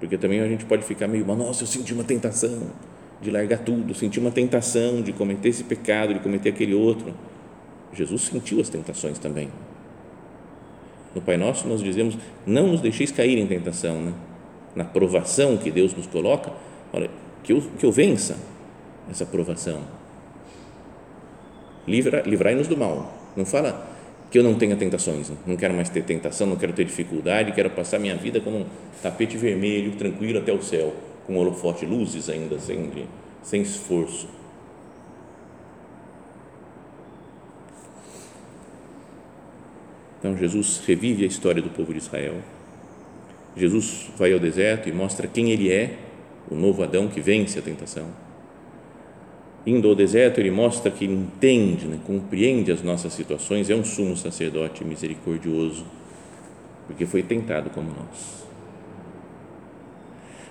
Porque 0.00 0.18
também 0.18 0.40
a 0.40 0.48
gente 0.48 0.64
pode 0.64 0.82
ficar 0.82 1.06
meio, 1.06 1.24
nossa, 1.24 1.62
eu 1.62 1.66
senti 1.68 1.94
uma 1.94 2.04
tentação 2.04 2.72
de 3.20 3.30
largar 3.30 3.58
tudo, 3.60 3.94
senti 3.94 4.20
uma 4.20 4.30
tentação 4.30 5.00
de 5.00 5.12
cometer 5.12 5.48
esse 5.48 5.64
pecado, 5.64 6.14
de 6.14 6.20
cometer 6.20 6.50
aquele 6.50 6.74
outro. 6.74 7.14
Jesus 7.92 8.22
sentiu 8.22 8.60
as 8.60 8.68
tentações 8.68 9.18
também. 9.18 9.48
No 11.14 11.22
Pai 11.22 11.36
Nosso 11.36 11.66
nós 11.66 11.82
dizemos, 11.82 12.16
não 12.46 12.66
nos 12.68 12.80
deixeis 12.80 13.10
cair 13.10 13.38
em 13.38 13.46
tentação, 13.46 14.00
né? 14.02 14.12
na 14.74 14.84
provação 14.84 15.56
que 15.56 15.70
Deus 15.70 15.94
nos 15.94 16.06
coloca, 16.06 16.52
olha, 16.92 17.08
que 17.42 17.52
eu, 17.52 17.62
que 17.78 17.86
eu 17.86 17.90
vença 17.90 18.36
essa 19.10 19.24
provação 19.24 19.80
livra, 21.86 22.22
livrai-nos 22.26 22.68
do 22.68 22.76
mal. 22.76 23.14
Não 23.36 23.44
fala 23.44 23.94
que 24.30 24.38
eu 24.38 24.42
não 24.42 24.54
tenha 24.54 24.76
tentações, 24.76 25.30
não 25.46 25.56
quero 25.56 25.72
mais 25.72 25.88
ter 25.88 26.02
tentação, 26.02 26.46
não 26.46 26.56
quero 26.56 26.72
ter 26.72 26.84
dificuldade, 26.84 27.52
quero 27.52 27.70
passar 27.70 27.98
minha 27.98 28.16
vida 28.16 28.40
como 28.40 28.58
um 28.58 28.66
tapete 29.02 29.36
vermelho, 29.36 29.92
tranquilo 29.92 30.38
até 30.38 30.52
o 30.52 30.60
céu, 30.62 30.94
com 31.26 31.36
holofote, 31.36 31.84
luzes 31.84 32.28
ainda, 32.28 32.58
sem, 32.58 32.90
sem 33.42 33.62
esforço. 33.62 34.28
Então 40.18 40.36
Jesus 40.36 40.82
revive 40.86 41.24
a 41.24 41.26
história 41.26 41.60
do 41.60 41.70
povo 41.70 41.92
de 41.92 41.98
Israel. 41.98 42.36
Jesus 43.56 44.10
vai 44.16 44.32
ao 44.32 44.38
deserto 44.38 44.88
e 44.88 44.92
mostra 44.92 45.26
quem 45.26 45.50
ele 45.50 45.72
é, 45.72 45.98
o 46.50 46.54
novo 46.54 46.82
Adão 46.82 47.08
que 47.08 47.20
vence 47.20 47.58
a 47.58 47.62
tentação. 47.62 48.06
Indo 49.66 49.88
ao 49.88 49.96
deserto, 49.96 50.38
ele 50.38 50.50
mostra 50.50 50.92
que 50.92 51.04
entende, 51.04 51.86
né, 51.86 51.98
compreende 52.06 52.70
as 52.70 52.82
nossas 52.82 53.12
situações, 53.12 53.68
é 53.68 53.74
um 53.74 53.82
sumo 53.82 54.16
sacerdote 54.16 54.84
misericordioso, 54.84 55.84
porque 56.86 57.04
foi 57.04 57.22
tentado 57.22 57.70
como 57.70 57.90
nós. 57.90 58.45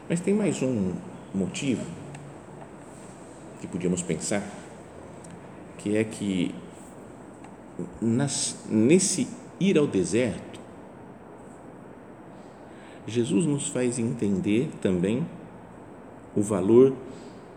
Mas 0.08 0.20
tem 0.20 0.34
mais 0.34 0.62
um 0.62 0.94
motivo 1.34 1.84
que 3.60 3.68
podíamos 3.68 4.04
pensar, 4.04 4.44
que 5.80 5.98
é 5.98 6.04
que 6.04 6.54
nas, 8.02 8.66
nesse 8.70 9.28
ir 9.60 9.78
ao 9.78 9.88
deserto, 9.88 10.60
Jesus 13.08 13.46
nos 13.46 13.68
faz 13.68 13.98
entender 14.00 14.70
também 14.82 15.26
o 16.36 16.42
valor 16.42 16.94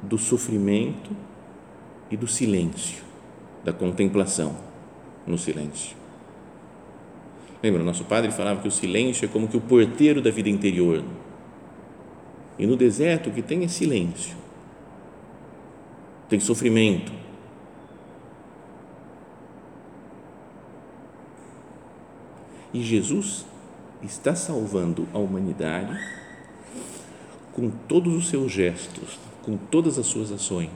do 0.03 0.17
sofrimento 0.17 1.11
e 2.11 2.17
do 2.17 2.27
silêncio, 2.27 3.03
da 3.65 3.73
contemplação 3.73 4.57
no 5.27 5.37
silêncio. 5.37 5.97
Lembra, 7.63 7.83
nosso 7.83 8.05
padre 8.05 8.31
falava 8.31 8.61
que 8.61 8.69
o 8.69 8.71
silêncio 8.71 9.25
é 9.25 9.29
como 9.29 9.49
que 9.49 9.57
o 9.57 9.61
porteiro 9.61 10.23
da 10.23 10.31
vida 10.31 10.49
interior. 10.49 11.03
E 12.59 12.67
no 12.67 12.77
deserto 12.77 13.31
o 13.31 13.33
que 13.33 13.43
tem 13.43 13.65
é 13.65 13.69
silêncio. 13.69 14.37
Tem 16.29 16.41
sofrimento. 16.41 17.13
E 22.75 22.83
Jesus 22.83 23.47
está 24.03 24.35
salvando 24.35 25.09
a 25.15 25.19
humanidade 25.19 25.99
com 27.53 27.71
todos 27.71 28.15
os 28.15 28.29
seus 28.29 28.53
gestos, 28.53 29.19
com 29.43 29.57
todas 29.57 29.99
as 29.99 30.07
suas 30.07 30.31
ações. 30.31 30.71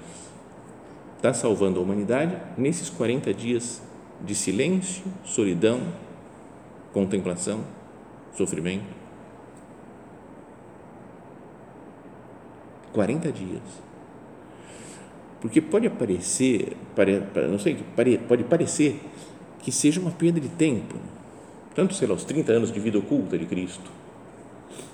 Está 1.16 1.34
salvando 1.34 1.78
a 1.78 1.82
humanidade 1.82 2.36
nesses 2.56 2.88
40 2.90 3.32
dias 3.34 3.82
de 4.24 4.34
silêncio, 4.34 5.04
solidão, 5.24 5.80
contemplação, 6.92 7.64
sofrimento. 8.34 9.01
40 12.92 13.32
dias. 13.32 13.62
Porque 15.40 15.60
pode 15.60 15.86
aparecer, 15.86 16.76
não 17.50 17.58
sei, 17.58 17.78
pode 18.28 18.44
parecer 18.44 19.00
que 19.60 19.72
seja 19.72 20.00
uma 20.00 20.10
perda 20.10 20.40
de 20.40 20.48
tempo. 20.48 20.96
Tanto, 21.74 21.94
sei 21.94 22.06
lá, 22.06 22.14
os 22.14 22.24
30 22.24 22.52
anos 22.52 22.72
de 22.72 22.78
vida 22.78 22.98
oculta 22.98 23.36
de 23.36 23.46
Cristo 23.46 23.90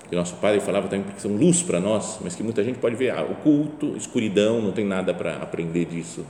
que 0.09 0.15
nosso 0.15 0.35
padre 0.37 0.59
falava 0.59 0.87
também 0.87 1.05
porque 1.05 1.21
são 1.21 1.35
luz 1.35 1.61
para 1.61 1.79
nós, 1.79 2.19
mas 2.23 2.35
que 2.35 2.41
muita 2.41 2.63
gente 2.63 2.79
pode 2.79 2.95
ver, 2.95 3.11
ah, 3.11 3.21
oculto, 3.21 3.95
escuridão, 3.95 4.59
não 4.59 4.71
tem 4.71 4.83
nada 4.83 5.13
para 5.13 5.35
aprender 5.35 5.85
disso. 5.85 6.25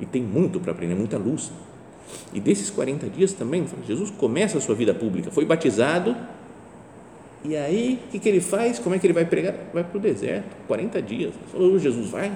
E 0.00 0.06
tem 0.06 0.22
muito 0.22 0.58
para 0.58 0.72
aprender, 0.72 0.94
muita 0.94 1.18
luz. 1.18 1.52
E 2.32 2.40
desses 2.40 2.70
40 2.70 3.10
dias 3.10 3.34
também, 3.34 3.66
Jesus 3.86 4.10
começa 4.10 4.56
a 4.56 4.60
sua 4.60 4.74
vida 4.74 4.94
pública, 4.94 5.30
foi 5.30 5.44
batizado, 5.44 6.16
e 7.44 7.54
aí 7.56 8.00
o 8.06 8.10
que, 8.10 8.18
que 8.18 8.28
ele 8.28 8.40
faz? 8.40 8.78
Como 8.78 8.94
é 8.94 8.98
que 8.98 9.06
ele 9.06 9.12
vai 9.12 9.26
pregar? 9.26 9.54
Vai 9.72 9.84
para 9.84 9.98
o 9.98 10.00
deserto, 10.00 10.56
40 10.66 11.02
dias. 11.02 11.34
Falou, 11.52 11.78
Jesus 11.78 12.08
vai. 12.08 12.32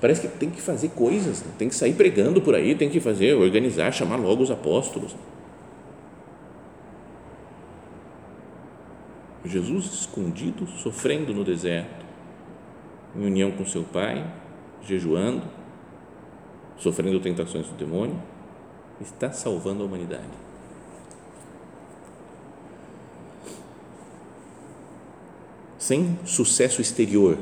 Parece 0.00 0.20
que 0.20 0.28
tem 0.28 0.48
que 0.48 0.60
fazer 0.60 0.90
coisas, 0.90 1.44
tem 1.58 1.68
que 1.68 1.74
sair 1.74 1.92
pregando 1.92 2.40
por 2.40 2.54
aí, 2.54 2.76
tem 2.76 2.88
que 2.88 3.00
fazer, 3.00 3.34
organizar, 3.34 3.92
chamar 3.92 4.16
logo 4.16 4.42
os 4.44 4.50
apóstolos. 4.50 5.16
Jesus 9.44 9.86
escondido, 9.86 10.66
sofrendo 10.66 11.34
no 11.34 11.42
deserto, 11.42 12.06
em 13.16 13.26
união 13.26 13.50
com 13.50 13.66
seu 13.66 13.82
Pai, 13.82 14.24
jejuando, 14.82 15.42
sofrendo 16.76 17.18
tentações 17.18 17.66
do 17.66 17.74
demônio, 17.74 18.20
está 19.00 19.32
salvando 19.32 19.82
a 19.82 19.86
humanidade. 19.86 20.47
Sem 25.88 26.18
sucesso 26.26 26.82
exterior, 26.82 27.38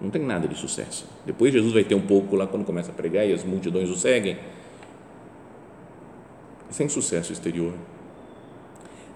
não 0.00 0.08
tem 0.08 0.22
nada 0.22 0.46
de 0.46 0.54
sucesso. 0.54 1.04
Depois 1.26 1.52
Jesus 1.52 1.72
vai 1.72 1.82
ter 1.82 1.96
um 1.96 2.06
pouco 2.06 2.36
lá 2.36 2.46
quando 2.46 2.64
começa 2.64 2.92
a 2.92 2.94
pregar 2.94 3.26
e 3.26 3.32
as 3.32 3.42
multidões 3.42 3.90
o 3.90 3.96
seguem. 3.96 4.38
Sem 6.70 6.88
sucesso 6.88 7.32
exterior 7.32 7.72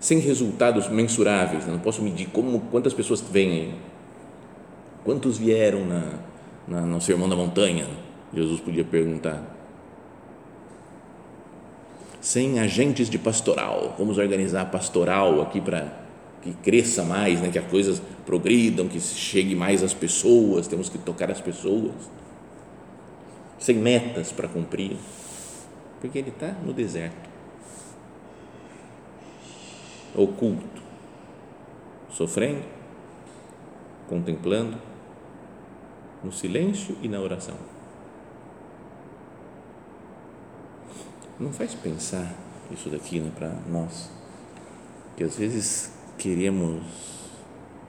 sem 0.00 0.18
resultados 0.18 0.88
mensuráveis. 0.88 1.64
Não 1.66 1.78
posso 1.78 2.02
medir 2.02 2.28
como, 2.32 2.58
quantas 2.72 2.92
pessoas 2.92 3.20
vêm, 3.20 3.74
quantos 5.04 5.38
vieram 5.38 5.84
na, 5.84 6.04
na, 6.66 6.80
no 6.80 7.00
Sermão 7.00 7.28
da 7.28 7.36
Montanha. 7.36 7.86
Jesus 8.34 8.60
podia 8.60 8.82
perguntar. 8.82 9.44
Sem 12.20 12.58
agentes 12.58 13.08
de 13.08 13.18
pastoral, 13.18 13.94
vamos 13.96 14.18
organizar 14.18 14.70
pastoral 14.70 15.40
aqui 15.40 15.60
para 15.60 16.09
que 16.42 16.55
cresça 16.55 17.05
mais, 17.05 17.40
né, 17.40 17.50
que 17.50 17.59
as 17.59 17.66
coisas 17.66 18.00
progridam, 18.24 18.88
que 18.88 18.98
chegue 18.98 19.55
mais 19.55 19.83
às 19.83 19.92
pessoas, 19.92 20.66
temos 20.66 20.88
que 20.88 20.98
tocar 20.98 21.31
as 21.31 21.40
pessoas. 21.40 21.92
Sem 23.59 23.76
metas 23.76 24.33
para 24.33 24.48
cumprir, 24.48 24.96
porque 26.00 26.18
ele 26.18 26.31
está 26.31 26.53
no 26.64 26.72
deserto. 26.72 27.29
Oculto, 30.14 30.83
sofrendo, 32.11 32.64
contemplando, 34.09 34.79
no 36.24 36.33
silêncio 36.33 36.96
e 37.03 37.09
na 37.09 37.20
oração. 37.20 37.57
Não 41.38 41.53
faz 41.53 41.74
pensar 41.74 42.35
isso 42.70 42.88
daqui 42.88 43.20
né, 43.20 43.31
para 43.35 43.50
nós, 43.68 44.11
que 45.16 45.24
às 45.24 45.37
vezes 45.37 45.99
queremos, 46.20 46.83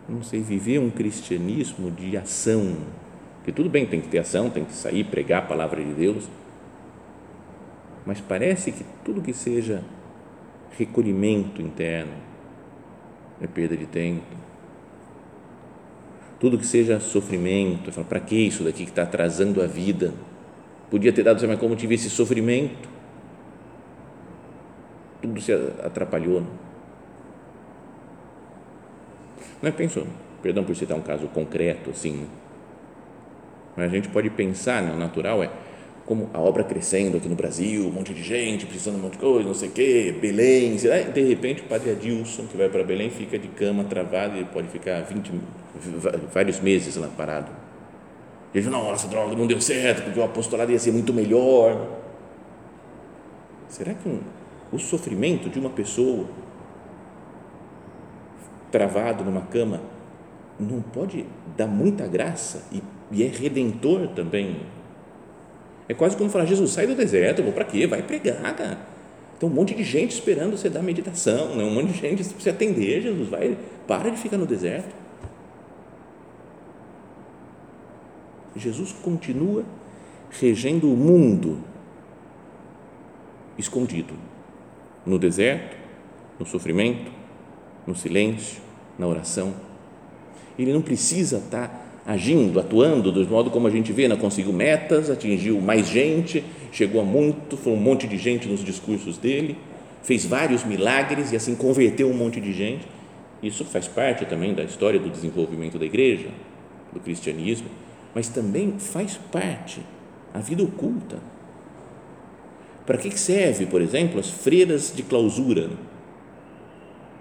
não 0.07 0.23
sei, 0.23 0.39
viver 0.39 0.79
um 0.79 0.89
cristianismo 0.89 1.91
de 1.91 2.15
ação, 2.15 2.77
que 3.43 3.51
tudo 3.51 3.69
bem, 3.69 3.85
tem 3.85 3.99
que 3.99 4.07
ter 4.07 4.19
ação, 4.19 4.49
tem 4.49 4.63
que 4.63 4.73
sair, 4.73 5.03
pregar 5.03 5.43
a 5.43 5.45
palavra 5.45 5.83
de 5.83 5.93
Deus, 5.93 6.29
mas 8.05 8.21
parece 8.21 8.71
que 8.71 8.85
tudo 9.03 9.21
que 9.21 9.33
seja 9.33 9.83
recolhimento 10.77 11.61
interno, 11.61 12.13
é 13.41 13.47
perda 13.47 13.75
de 13.75 13.85
tempo. 13.85 14.23
Tudo 16.39 16.57
que 16.57 16.65
seja 16.65 16.99
sofrimento, 16.99 17.91
para 18.05 18.19
que 18.19 18.35
isso 18.35 18.63
daqui 18.63 18.85
que 18.85 18.91
está 18.91 19.03
atrasando 19.03 19.61
a 19.61 19.67
vida? 19.67 20.13
Podia 20.89 21.11
ter 21.11 21.23
dado, 21.23 21.45
mas 21.47 21.59
como 21.59 21.75
tive 21.75 21.95
esse 21.95 22.09
sofrimento? 22.09 22.89
Tudo 25.21 25.39
se 25.41 25.51
atrapalhou. 25.83 26.41
Não 26.41 26.60
é 29.63 29.71
pensou, 29.71 30.05
perdão 30.41 30.63
por 30.63 30.75
citar 30.75 30.97
um 30.97 31.01
caso 31.01 31.27
concreto 31.27 31.91
assim, 31.91 32.13
né? 32.13 32.27
mas 33.75 33.91
a 33.91 33.95
gente 33.95 34.09
pode 34.09 34.29
pensar, 34.29 34.81
né? 34.81 34.91
o 34.91 34.97
natural 34.97 35.43
é 35.43 35.49
como 36.05 36.29
a 36.33 36.39
obra 36.39 36.63
crescendo 36.63 37.17
aqui 37.17 37.29
no 37.29 37.35
Brasil, 37.35 37.87
um 37.87 37.91
monte 37.91 38.13
de 38.13 38.23
gente 38.23 38.65
precisando 38.65 38.95
de 38.95 38.99
um 39.01 39.03
monte 39.03 39.13
de 39.13 39.19
coisa, 39.19 39.47
não 39.47 39.53
sei 39.53 39.69
o 39.69 39.71
quê, 39.71 40.15
Belém, 40.19 40.75
de 40.75 41.21
repente 41.21 41.61
o 41.61 41.65
padre 41.65 41.91
Adilson, 41.91 42.47
que 42.47 42.57
vai 42.57 42.69
para 42.69 42.83
Belém, 42.83 43.09
fica 43.09 43.37
de 43.37 43.47
cama 43.47 43.83
travado 43.83 44.37
e 44.37 44.43
pode 44.43 44.67
ficar 44.67 45.01
20, 45.01 45.31
vários 46.33 46.59
meses 46.59 46.95
lá 46.95 47.07
parado. 47.15 47.51
Ele 48.53 48.61
diz, 48.61 48.71
nossa, 48.71 49.07
droga, 49.07 49.35
não 49.35 49.47
deu 49.47 49.61
certo, 49.61 50.03
porque 50.03 50.19
o 50.19 50.23
apostolado 50.23 50.71
ia 50.71 50.79
ser 50.79 50.91
muito 50.91 51.13
melhor. 51.13 51.87
Será 53.69 53.93
que 53.93 54.09
um, 54.09 54.19
o 54.71 54.77
sofrimento 54.77 55.49
de 55.49 55.57
uma 55.57 55.69
pessoa 55.69 56.25
travado 58.71 59.23
numa 59.23 59.41
cama 59.41 59.81
não 60.59 60.81
pode 60.81 61.25
dar 61.57 61.67
muita 61.67 62.07
graça 62.07 62.63
e, 62.71 62.81
e 63.11 63.23
é 63.23 63.27
redentor 63.27 64.07
também 64.09 64.61
é 65.91 65.93
quase 65.93 66.15
como 66.15 66.29
falar, 66.29 66.45
Jesus, 66.45 66.71
sai 66.71 66.87
do 66.87 66.95
deserto, 66.95 67.43
vou 67.43 67.51
para 67.51 67.65
quê? 67.65 67.85
Vai 67.85 68.01
pregar, 68.01 68.55
cara. 68.55 68.77
Tem 69.37 69.49
um 69.49 69.51
monte 69.51 69.75
de 69.75 69.83
gente 69.83 70.11
esperando 70.11 70.57
você 70.57 70.69
dar 70.69 70.81
meditação, 70.81 71.53
né? 71.53 71.65
um 71.65 71.73
monte 71.73 71.91
de 71.91 71.99
gente 71.99 72.23
você 72.23 72.49
atender, 72.49 73.01
Jesus, 73.01 73.27
vai, 73.27 73.57
para 73.85 74.09
de 74.09 74.17
ficar 74.17 74.37
no 74.37 74.45
deserto. 74.45 74.95
Jesus 78.55 78.93
continua 79.03 79.65
regendo 80.39 80.89
o 80.89 80.95
mundo 80.95 81.59
escondido, 83.57 84.13
no 85.05 85.19
deserto, 85.19 85.75
no 86.39 86.45
sofrimento, 86.45 87.11
no 87.85 87.95
silêncio, 87.95 88.61
na 88.97 89.07
oração. 89.07 89.53
Ele 90.57 90.73
não 90.73 90.81
precisa 90.81 91.37
estar 91.37 92.01
agindo, 92.05 92.59
atuando 92.59 93.11
do 93.11 93.25
modo 93.27 93.49
como 93.49 93.67
a 93.67 93.69
gente 93.69 93.91
vê, 93.93 94.07
não 94.07 94.17
conseguiu 94.17 94.53
metas, 94.53 95.09
atingiu 95.09 95.59
mais 95.61 95.87
gente, 95.87 96.43
chegou 96.71 97.01
a 97.01 97.03
muito, 97.03 97.55
foi 97.57 97.73
um 97.73 97.77
monte 97.77 98.07
de 98.07 98.17
gente 98.17 98.47
nos 98.47 98.63
discursos 98.63 99.17
dele, 99.17 99.57
fez 100.03 100.25
vários 100.25 100.63
milagres 100.63 101.31
e 101.31 101.35
assim 101.35 101.55
converteu 101.55 102.09
um 102.09 102.13
monte 102.13 102.41
de 102.41 102.53
gente. 102.53 102.87
Isso 103.41 103.65
faz 103.65 103.87
parte 103.87 104.25
também 104.25 104.53
da 104.53 104.63
história 104.63 104.99
do 104.99 105.09
desenvolvimento 105.09 105.77
da 105.77 105.85
igreja, 105.85 106.29
do 106.91 106.99
cristianismo, 106.99 107.67
mas 108.13 108.27
também 108.27 108.75
faz 108.77 109.19
parte 109.31 109.81
a 110.33 110.39
vida 110.39 110.63
oculta. 110.63 111.17
Para 112.85 112.97
que 112.97 113.17
serve, 113.17 113.65
por 113.65 113.81
exemplo, 113.81 114.19
as 114.19 114.29
freiras 114.29 114.91
de 114.95 115.03
clausura? 115.03 115.69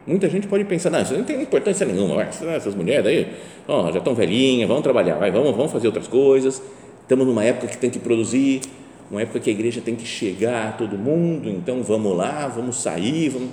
Muita 0.07 0.29
gente 0.29 0.49
pode 0.49 0.65
pensar, 0.65 0.91
não, 0.91 1.03
isso 1.03 1.15
não 1.15 1.25
tem 1.25 1.43
importância 1.43 1.87
nenhuma, 1.87 2.23
essas 2.23 2.75
mulheres 2.75 3.07
aí, 3.07 3.33
ó, 3.69 3.93
já 3.93 3.99
estão 3.99 4.15
velhinhas, 4.15 4.67
vão 4.67 4.81
trabalhar, 4.81 5.17
vai, 5.17 5.31
vamos, 5.31 5.55
vamos 5.55 5.71
fazer 5.71 5.87
outras 5.87 6.09
coisas, 6.09 6.63
estamos 7.03 7.27
numa 7.27 7.45
época 7.45 7.67
que 7.67 7.77
tem 7.77 7.91
que 7.91 7.99
produzir, 7.99 8.63
uma 9.11 9.21
época 9.21 9.41
que 9.41 9.51
a 9.51 9.53
igreja 9.53 9.81
tem 9.81 9.95
que 9.95 10.07
chegar 10.07 10.69
a 10.69 10.73
todo 10.73 10.97
mundo, 10.97 11.51
então 11.51 11.83
vamos 11.83 12.17
lá, 12.17 12.49
vamos 12.49 12.77
sair, 12.77 13.29
vamos... 13.29 13.51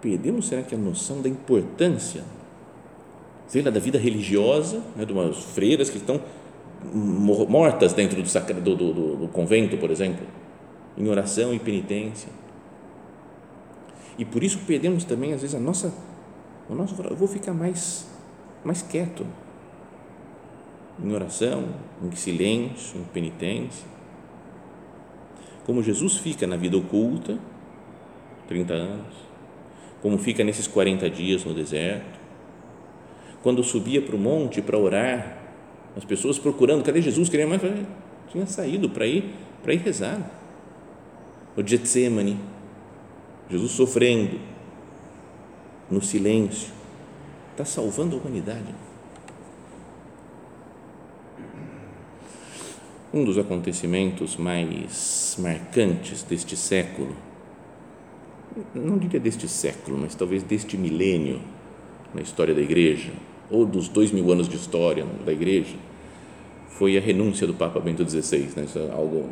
Perdemos, 0.00 0.46
será 0.46 0.62
que 0.62 0.74
a 0.74 0.78
noção 0.78 1.20
da 1.20 1.28
importância, 1.28 2.22
sei 3.46 3.62
lá, 3.62 3.70
da 3.70 3.80
vida 3.80 3.98
religiosa, 3.98 4.82
né, 4.94 5.04
de 5.04 5.12
umas 5.12 5.36
freiras 5.36 5.90
que 5.90 5.96
estão 5.96 6.20
mortas 6.92 7.92
dentro 7.92 8.22
do, 8.22 8.76
do, 8.76 8.92
do, 8.92 9.16
do 9.16 9.28
convento, 9.28 9.76
por 9.76 9.90
exemplo, 9.90 10.24
em 10.96 11.08
oração 11.08 11.54
e 11.54 11.58
penitência. 11.58 12.28
E 14.18 14.24
por 14.24 14.42
isso 14.42 14.58
perdemos 14.66 15.04
também, 15.04 15.32
às 15.32 15.40
vezes, 15.40 15.54
a 15.54 15.60
nossa, 15.60 15.94
o 16.68 16.74
nosso, 16.74 17.00
eu 17.02 17.16
vou 17.16 17.28
ficar 17.28 17.54
mais, 17.54 18.06
mais 18.64 18.82
quieto, 18.82 19.24
em 21.02 21.12
oração, 21.12 21.64
em 22.02 22.10
silêncio, 22.16 23.00
em 23.00 23.04
penitência. 23.04 23.86
Como 25.64 25.82
Jesus 25.82 26.16
fica 26.16 26.46
na 26.46 26.56
vida 26.56 26.76
oculta, 26.76 27.38
30 28.48 28.74
anos, 28.74 29.14
como 30.02 30.18
fica 30.18 30.42
nesses 30.42 30.66
40 30.66 31.08
dias 31.08 31.44
no 31.44 31.54
deserto, 31.54 32.18
quando 33.42 33.62
subia 33.62 34.02
para 34.02 34.16
o 34.16 34.18
monte 34.18 34.60
para 34.60 34.76
orar, 34.76 35.38
as 35.96 36.04
pessoas 36.04 36.38
procurando, 36.38 36.82
cadê 36.82 37.00
Jesus? 37.00 37.28
Queria 37.28 37.46
mais, 37.46 37.60
tinha 38.30 38.46
saído 38.46 38.90
para 38.90 39.06
ir, 39.06 39.32
para 39.62 39.72
ir 39.72 39.78
rezar. 39.78 40.18
O 41.56 41.66
Getsemane, 41.66 42.38
Jesus 43.50 43.72
sofrendo, 43.72 44.38
no 45.90 46.02
silêncio, 46.02 46.70
está 47.52 47.64
salvando 47.64 48.16
a 48.16 48.18
humanidade. 48.18 48.74
Um 53.12 53.24
dos 53.24 53.38
acontecimentos 53.38 54.36
mais 54.36 55.34
marcantes 55.38 56.22
deste 56.22 56.56
século, 56.56 57.16
não 58.74 58.98
diria 58.98 59.18
deste 59.18 59.48
século, 59.48 59.96
mas 59.96 60.14
talvez 60.14 60.42
deste 60.42 60.76
milênio 60.76 61.40
na 62.14 62.20
história 62.20 62.54
da 62.54 62.60
Igreja, 62.60 63.12
ou 63.50 63.64
dos 63.64 63.88
dois 63.88 64.12
mil 64.12 64.30
anos 64.30 64.46
de 64.46 64.56
história 64.56 65.06
da 65.24 65.32
Igreja, 65.32 65.74
foi 66.68 66.98
a 66.98 67.00
renúncia 67.00 67.46
do 67.46 67.54
Papa 67.54 67.80
Bento 67.80 68.08
XVI. 68.08 68.50
Né? 68.56 68.64
Isso 68.64 68.78
é 68.78 68.90
algo 68.92 69.30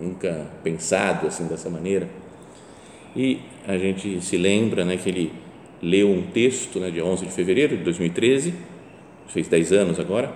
nunca 0.00 0.46
pensado 0.62 1.26
assim 1.26 1.46
dessa 1.46 1.70
maneira. 1.70 2.08
E 3.16 3.40
a 3.66 3.76
gente 3.78 4.20
se 4.20 4.36
lembra 4.36 4.84
né, 4.84 4.96
que 4.96 5.08
ele 5.08 5.32
leu 5.80 6.10
um 6.10 6.22
texto, 6.22 6.80
né, 6.80 6.90
dia 6.90 7.04
11 7.04 7.26
de 7.26 7.32
fevereiro 7.32 7.76
de 7.76 7.84
2013, 7.84 8.54
fez 9.28 9.48
10 9.48 9.72
anos 9.72 10.00
agora, 10.00 10.34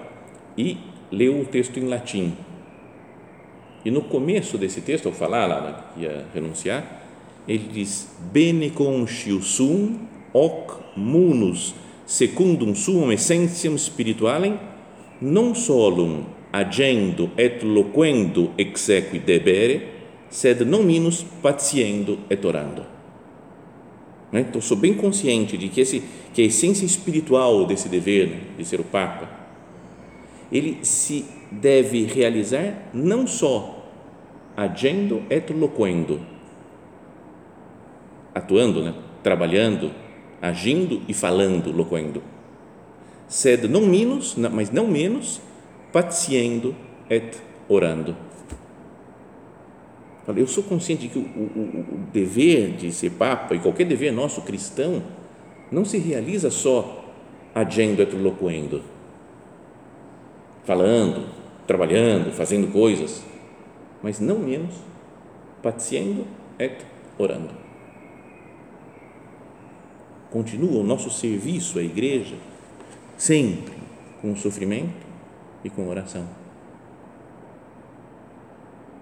e 0.56 0.76
leu 1.10 1.40
o 1.40 1.44
texto 1.44 1.78
em 1.78 1.86
latim. 1.88 2.32
E 3.84 3.90
no 3.90 4.02
começo 4.02 4.58
desse 4.58 4.80
texto, 4.80 5.06
ao 5.06 5.12
falar 5.12 5.46
lá 5.46 5.92
que 5.94 6.02
ia 6.02 6.26
renunciar, 6.34 7.02
ele 7.46 7.68
diz: 7.72 8.14
Bene 8.32 8.70
conscius 8.70 9.46
sum 9.46 9.98
hoc 10.32 10.80
munus 10.96 11.74
secundum 12.04 12.74
suum 12.74 13.12
essentiam 13.12 13.76
spiritualem 13.76 14.58
non 15.20 15.54
solum 15.54 16.24
agendo 16.52 17.30
et 17.36 17.62
loquendo 17.62 18.52
exequi 18.56 19.18
debere, 19.18 19.97
sed 20.30 20.64
non 20.64 20.84
minus 20.84 21.24
patiendo 21.42 22.18
et 22.28 22.44
orando. 22.44 22.84
Né? 24.30 24.40
Então, 24.40 24.60
sou 24.60 24.76
bem 24.76 24.94
consciente 24.94 25.56
de 25.56 25.68
que, 25.68 25.80
esse, 25.80 26.02
que 26.34 26.42
a 26.42 26.44
essência 26.44 26.84
espiritual 26.84 27.66
desse 27.66 27.88
dever, 27.88 28.28
né, 28.28 28.40
de 28.58 28.64
ser 28.64 28.80
o 28.80 28.84
Papa, 28.84 29.28
ele 30.52 30.78
se 30.82 31.24
deve 31.50 32.04
realizar 32.04 32.90
não 32.92 33.26
só 33.26 33.86
agendo 34.56 35.22
et 35.30 35.50
loquendo, 35.52 36.20
atuando, 38.34 38.82
né? 38.82 38.94
trabalhando, 39.22 39.90
agindo 40.40 41.02
e 41.08 41.14
falando, 41.14 41.70
loquendo, 41.70 42.22
sed 43.26 43.68
não 43.68 43.82
menos, 43.82 44.36
mas 44.36 44.70
não 44.70 44.86
menos, 44.86 45.40
patiendo 45.92 46.74
et 47.10 47.40
orando. 47.68 48.16
Eu 50.36 50.46
sou 50.46 50.62
consciente 50.62 51.02
de 51.02 51.08
que 51.08 51.18
o, 51.18 51.22
o, 51.22 51.84
o, 51.94 51.98
dever 52.12 52.72
de 52.76 52.92
ser 52.92 53.10
Papa 53.10 53.54
e 53.54 53.58
qualquer 53.58 53.86
dever 53.86 54.12
nosso 54.12 54.42
cristão 54.42 55.02
não 55.72 55.84
se 55.84 55.98
realiza 55.98 56.50
só 56.50 57.04
agendo 57.54 58.02
et 58.02 58.14
loquendo 58.14 58.82
falando, 60.68 61.26
trabalhando, 61.66 62.30
fazendo 62.30 62.70
coisas, 62.70 63.24
mas 64.02 64.20
não 64.20 64.38
menos 64.38 64.74
patiendo 65.62 66.26
et 66.58 66.84
orando. 67.16 67.54
Continua 70.30 70.80
o 70.80 70.84
nosso 70.84 71.10
serviço 71.10 71.78
à 71.78 71.82
igreja 71.82 72.36
sempre 73.16 73.72
com 74.20 74.36
sofrimento 74.36 75.06
e 75.64 75.70
com 75.70 75.88
oração. 75.88 76.28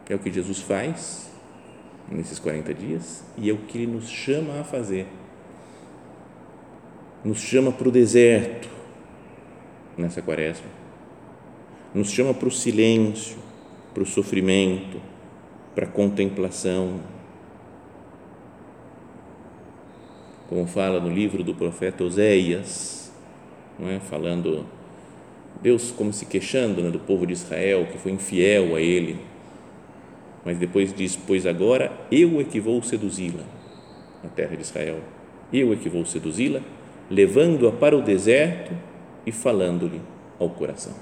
É 0.09 0.15
o 0.15 0.19
que 0.19 0.33
Jesus 0.33 0.61
faz 0.61 1.31
nesses 2.11 2.39
40 2.39 2.73
dias 2.73 3.25
e 3.37 3.51
é 3.51 3.53
o 3.53 3.59
que 3.59 3.79
ele 3.79 3.93
nos 3.93 4.09
chama 4.09 4.61
a 4.61 4.65
fazer. 4.65 5.07
Nos 7.25 7.39
chama 7.39 7.73
para 7.73 7.89
o 7.89 7.91
deserto 7.91 8.69
nessa 9.99 10.23
quaresma 10.23 10.77
nos 11.97 12.11
chama 12.11 12.35
para 12.35 12.47
o 12.47 12.51
silêncio, 12.51 13.39
para 13.95 14.03
o 14.03 14.07
sofrimento, 14.07 15.01
para 15.75 15.87
a 15.87 15.89
contemplação. 15.89 17.01
Como 20.47 20.67
fala 20.67 21.01
no 21.01 21.09
livro 21.09 21.43
do 21.43 21.55
profeta 21.55 22.05
Oséias, 22.05 23.11
não 23.79 23.89
é? 23.89 23.99
falando, 23.99 24.67
Deus 25.63 25.91
como 25.91 26.13
se 26.13 26.27
queixando 26.27 26.83
né, 26.83 26.91
do 26.91 26.99
povo 26.99 27.27
de 27.27 27.33
Israel 27.33 27.89
que 27.91 27.97
foi 27.97 28.13
infiel 28.13 28.77
a 28.77 28.81
Ele, 28.81 29.19
mas 30.47 30.57
depois 30.59 30.95
diz: 30.95 31.17
Pois 31.17 31.45
agora 31.45 31.93
eu 32.11 32.41
é 32.41 32.45
que 32.45 32.61
vou 32.61 32.81
seduzi-la, 32.81 33.43
na 34.23 34.31
terra 34.31 34.55
de 34.55 34.63
Israel, 34.63 35.01
eu 35.53 35.73
é 35.73 35.77
que 35.77 35.89
vou 35.89 36.07
seduzi-la, 36.07 36.61
levando-a 37.11 37.73
para 37.73 37.97
o 37.97 38.01
deserto 38.01 38.73
e 39.27 39.33
falando-lhe 39.33 40.01
ao 40.39 40.49
coração. 40.49 40.95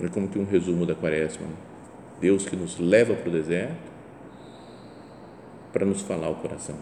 É 0.00 0.08
como 0.08 0.28
que 0.28 0.38
um 0.38 0.44
resumo 0.44 0.86
da 0.86 0.94
quaresma. 0.94 1.46
Deus 2.20 2.46
que 2.46 2.54
nos 2.54 2.78
leva 2.78 3.14
para 3.14 3.28
o 3.28 3.32
deserto 3.32 3.92
para 5.72 5.84
nos 5.84 6.02
falar 6.02 6.28
o 6.28 6.36
coração. 6.36 6.76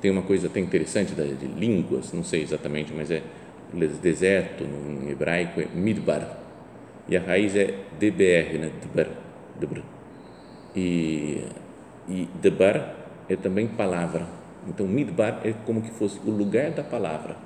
Tem 0.00 0.10
uma 0.10 0.22
coisa 0.22 0.48
até 0.48 0.58
interessante 0.58 1.14
de 1.14 1.46
línguas, 1.46 2.12
não 2.12 2.24
sei 2.24 2.42
exatamente, 2.42 2.92
mas 2.92 3.10
é 3.10 3.22
deserto 4.00 4.64
em 4.64 5.10
hebraico 5.10 5.60
é 5.60 5.66
midbar 5.66 6.45
e 7.08 7.16
a 7.16 7.20
raiz 7.20 7.54
é 7.54 7.74
dbr, 7.98 8.58
né? 8.58 8.70
Dbar, 8.82 9.08
dbar. 9.60 9.82
E, 10.74 11.44
e 12.08 12.28
debar 12.40 12.94
é 13.28 13.36
também 13.36 13.66
palavra. 13.66 14.26
Então 14.68 14.86
midbar 14.86 15.40
é 15.44 15.54
como 15.64 15.82
que 15.82 15.90
fosse 15.90 16.18
o 16.26 16.30
lugar 16.30 16.70
da 16.70 16.82
palavra. 16.82 17.36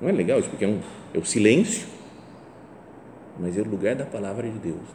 Não 0.00 0.08
é 0.08 0.12
legal 0.12 0.38
isso 0.38 0.48
porque 0.48 0.64
é, 0.64 0.68
um, 0.68 0.80
é 1.14 1.18
o 1.18 1.24
silêncio 1.24 1.96
mas 3.38 3.56
é 3.58 3.60
o 3.60 3.68
lugar 3.68 3.94
da 3.94 4.06
palavra 4.06 4.48
de 4.48 4.58
Deus. 4.58 4.88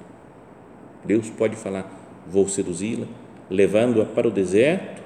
Deus 1.05 1.29
pode 1.29 1.55
falar: 1.55 1.89
Vou 2.27 2.47
seduzi-la, 2.47 3.07
levando-a 3.49 4.05
para 4.05 4.27
o 4.27 4.31
deserto 4.31 5.01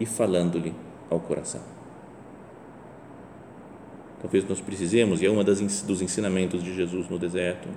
e 0.00 0.06
falando-lhe 0.06 0.74
ao 1.10 1.20
coração. 1.20 1.75
Talvez 4.20 4.48
nós 4.48 4.60
precisemos, 4.60 5.20
e 5.20 5.26
é 5.26 5.44
das 5.44 5.82
dos 5.82 6.00
ensinamentos 6.00 6.62
de 6.62 6.74
Jesus 6.74 7.08
no 7.08 7.18
deserto, 7.18 7.68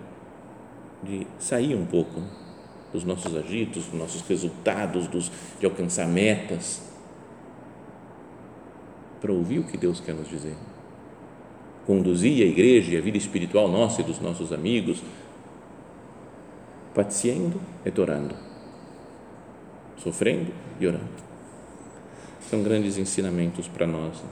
de 1.03 1.27
sair 1.37 1.75
um 1.75 1.85
pouco 1.85 2.21
dos 2.91 3.03
nossos 3.03 3.35
agitos, 3.35 3.85
dos 3.85 3.99
nossos 3.99 4.21
resultados, 4.21 5.07
dos, 5.07 5.31
de 5.59 5.65
alcançar 5.65 6.07
metas, 6.07 6.81
para 9.21 9.31
ouvir 9.31 9.59
o 9.59 9.63
que 9.63 9.77
Deus 9.77 9.99
quer 9.99 10.15
nos 10.15 10.29
dizer. 10.29 10.55
Conduzir 11.85 12.43
a 12.43 12.49
igreja 12.49 12.93
e 12.93 12.97
a 12.97 13.01
vida 13.01 13.17
espiritual 13.17 13.67
nossa 13.67 14.01
e 14.01 14.03
dos 14.03 14.19
nossos 14.19 14.53
amigos, 14.53 15.03
paciendo 16.93 17.59
e 17.85 17.99
orando, 18.01 18.35
sofrendo 19.97 20.51
e 20.79 20.87
orando. 20.87 21.29
São 22.49 22.63
grandes 22.63 22.97
ensinamentos 22.97 23.67
para 23.67 23.85
nós. 23.85 24.23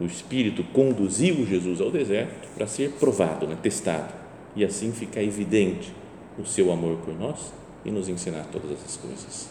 O 0.00 0.04
Espírito 0.04 0.64
conduziu 0.64 1.46
Jesus 1.46 1.80
ao 1.80 1.90
deserto 1.90 2.48
para 2.54 2.66
ser 2.66 2.90
provado, 2.92 3.46
né, 3.46 3.56
testado, 3.62 4.12
e 4.56 4.64
assim 4.64 4.92
ficar 4.92 5.22
evidente 5.22 5.94
o 6.38 6.44
seu 6.44 6.72
amor 6.72 6.96
por 6.98 7.14
nós 7.16 7.52
e 7.84 7.90
nos 7.90 8.08
ensinar 8.08 8.44
todas 8.50 8.72
essas 8.72 8.96
coisas. 8.96 9.48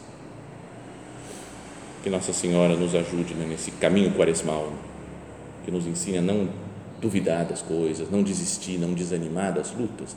Que 2.04 2.10
Nossa 2.10 2.34
Senhora 2.34 2.76
nos 2.76 2.94
ajude 2.94 3.34
né, 3.34 3.46
nesse 3.48 3.72
caminho 3.72 4.14
quaresmal, 4.14 4.74
que 5.64 5.72
nos 5.72 5.88
ensine 5.88 6.18
a 6.18 6.22
não 6.22 6.50
duvidar 7.02 7.46
das 7.46 7.62
coisas, 7.62 8.10
não 8.10 8.22
desistir, 8.22 8.78
não 8.78 8.94
desanimar 8.94 9.54
das 9.54 9.72
lutas. 9.72 10.16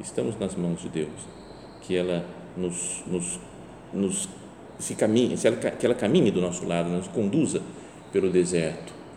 Estamos 0.00 0.38
nas 0.38 0.54
mãos 0.54 0.80
de 0.80 0.88
Deus. 0.88 1.10
Que 1.82 1.96
ela 1.96 2.24
nos, 2.56 3.02
nos, 3.06 3.38
nos 3.92 4.28
se 4.78 4.94
caminhe, 4.94 5.36
que 5.78 5.84
ela 5.84 5.94
caminhe 5.94 6.30
do 6.30 6.40
nosso 6.40 6.64
lado, 6.64 6.88
nos 6.88 7.08
conduza 7.08 7.60
pelo 8.10 8.30
deserto 8.30 8.99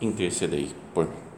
intercedei 0.00 0.70
por 0.94 1.04
mim. 1.04 1.29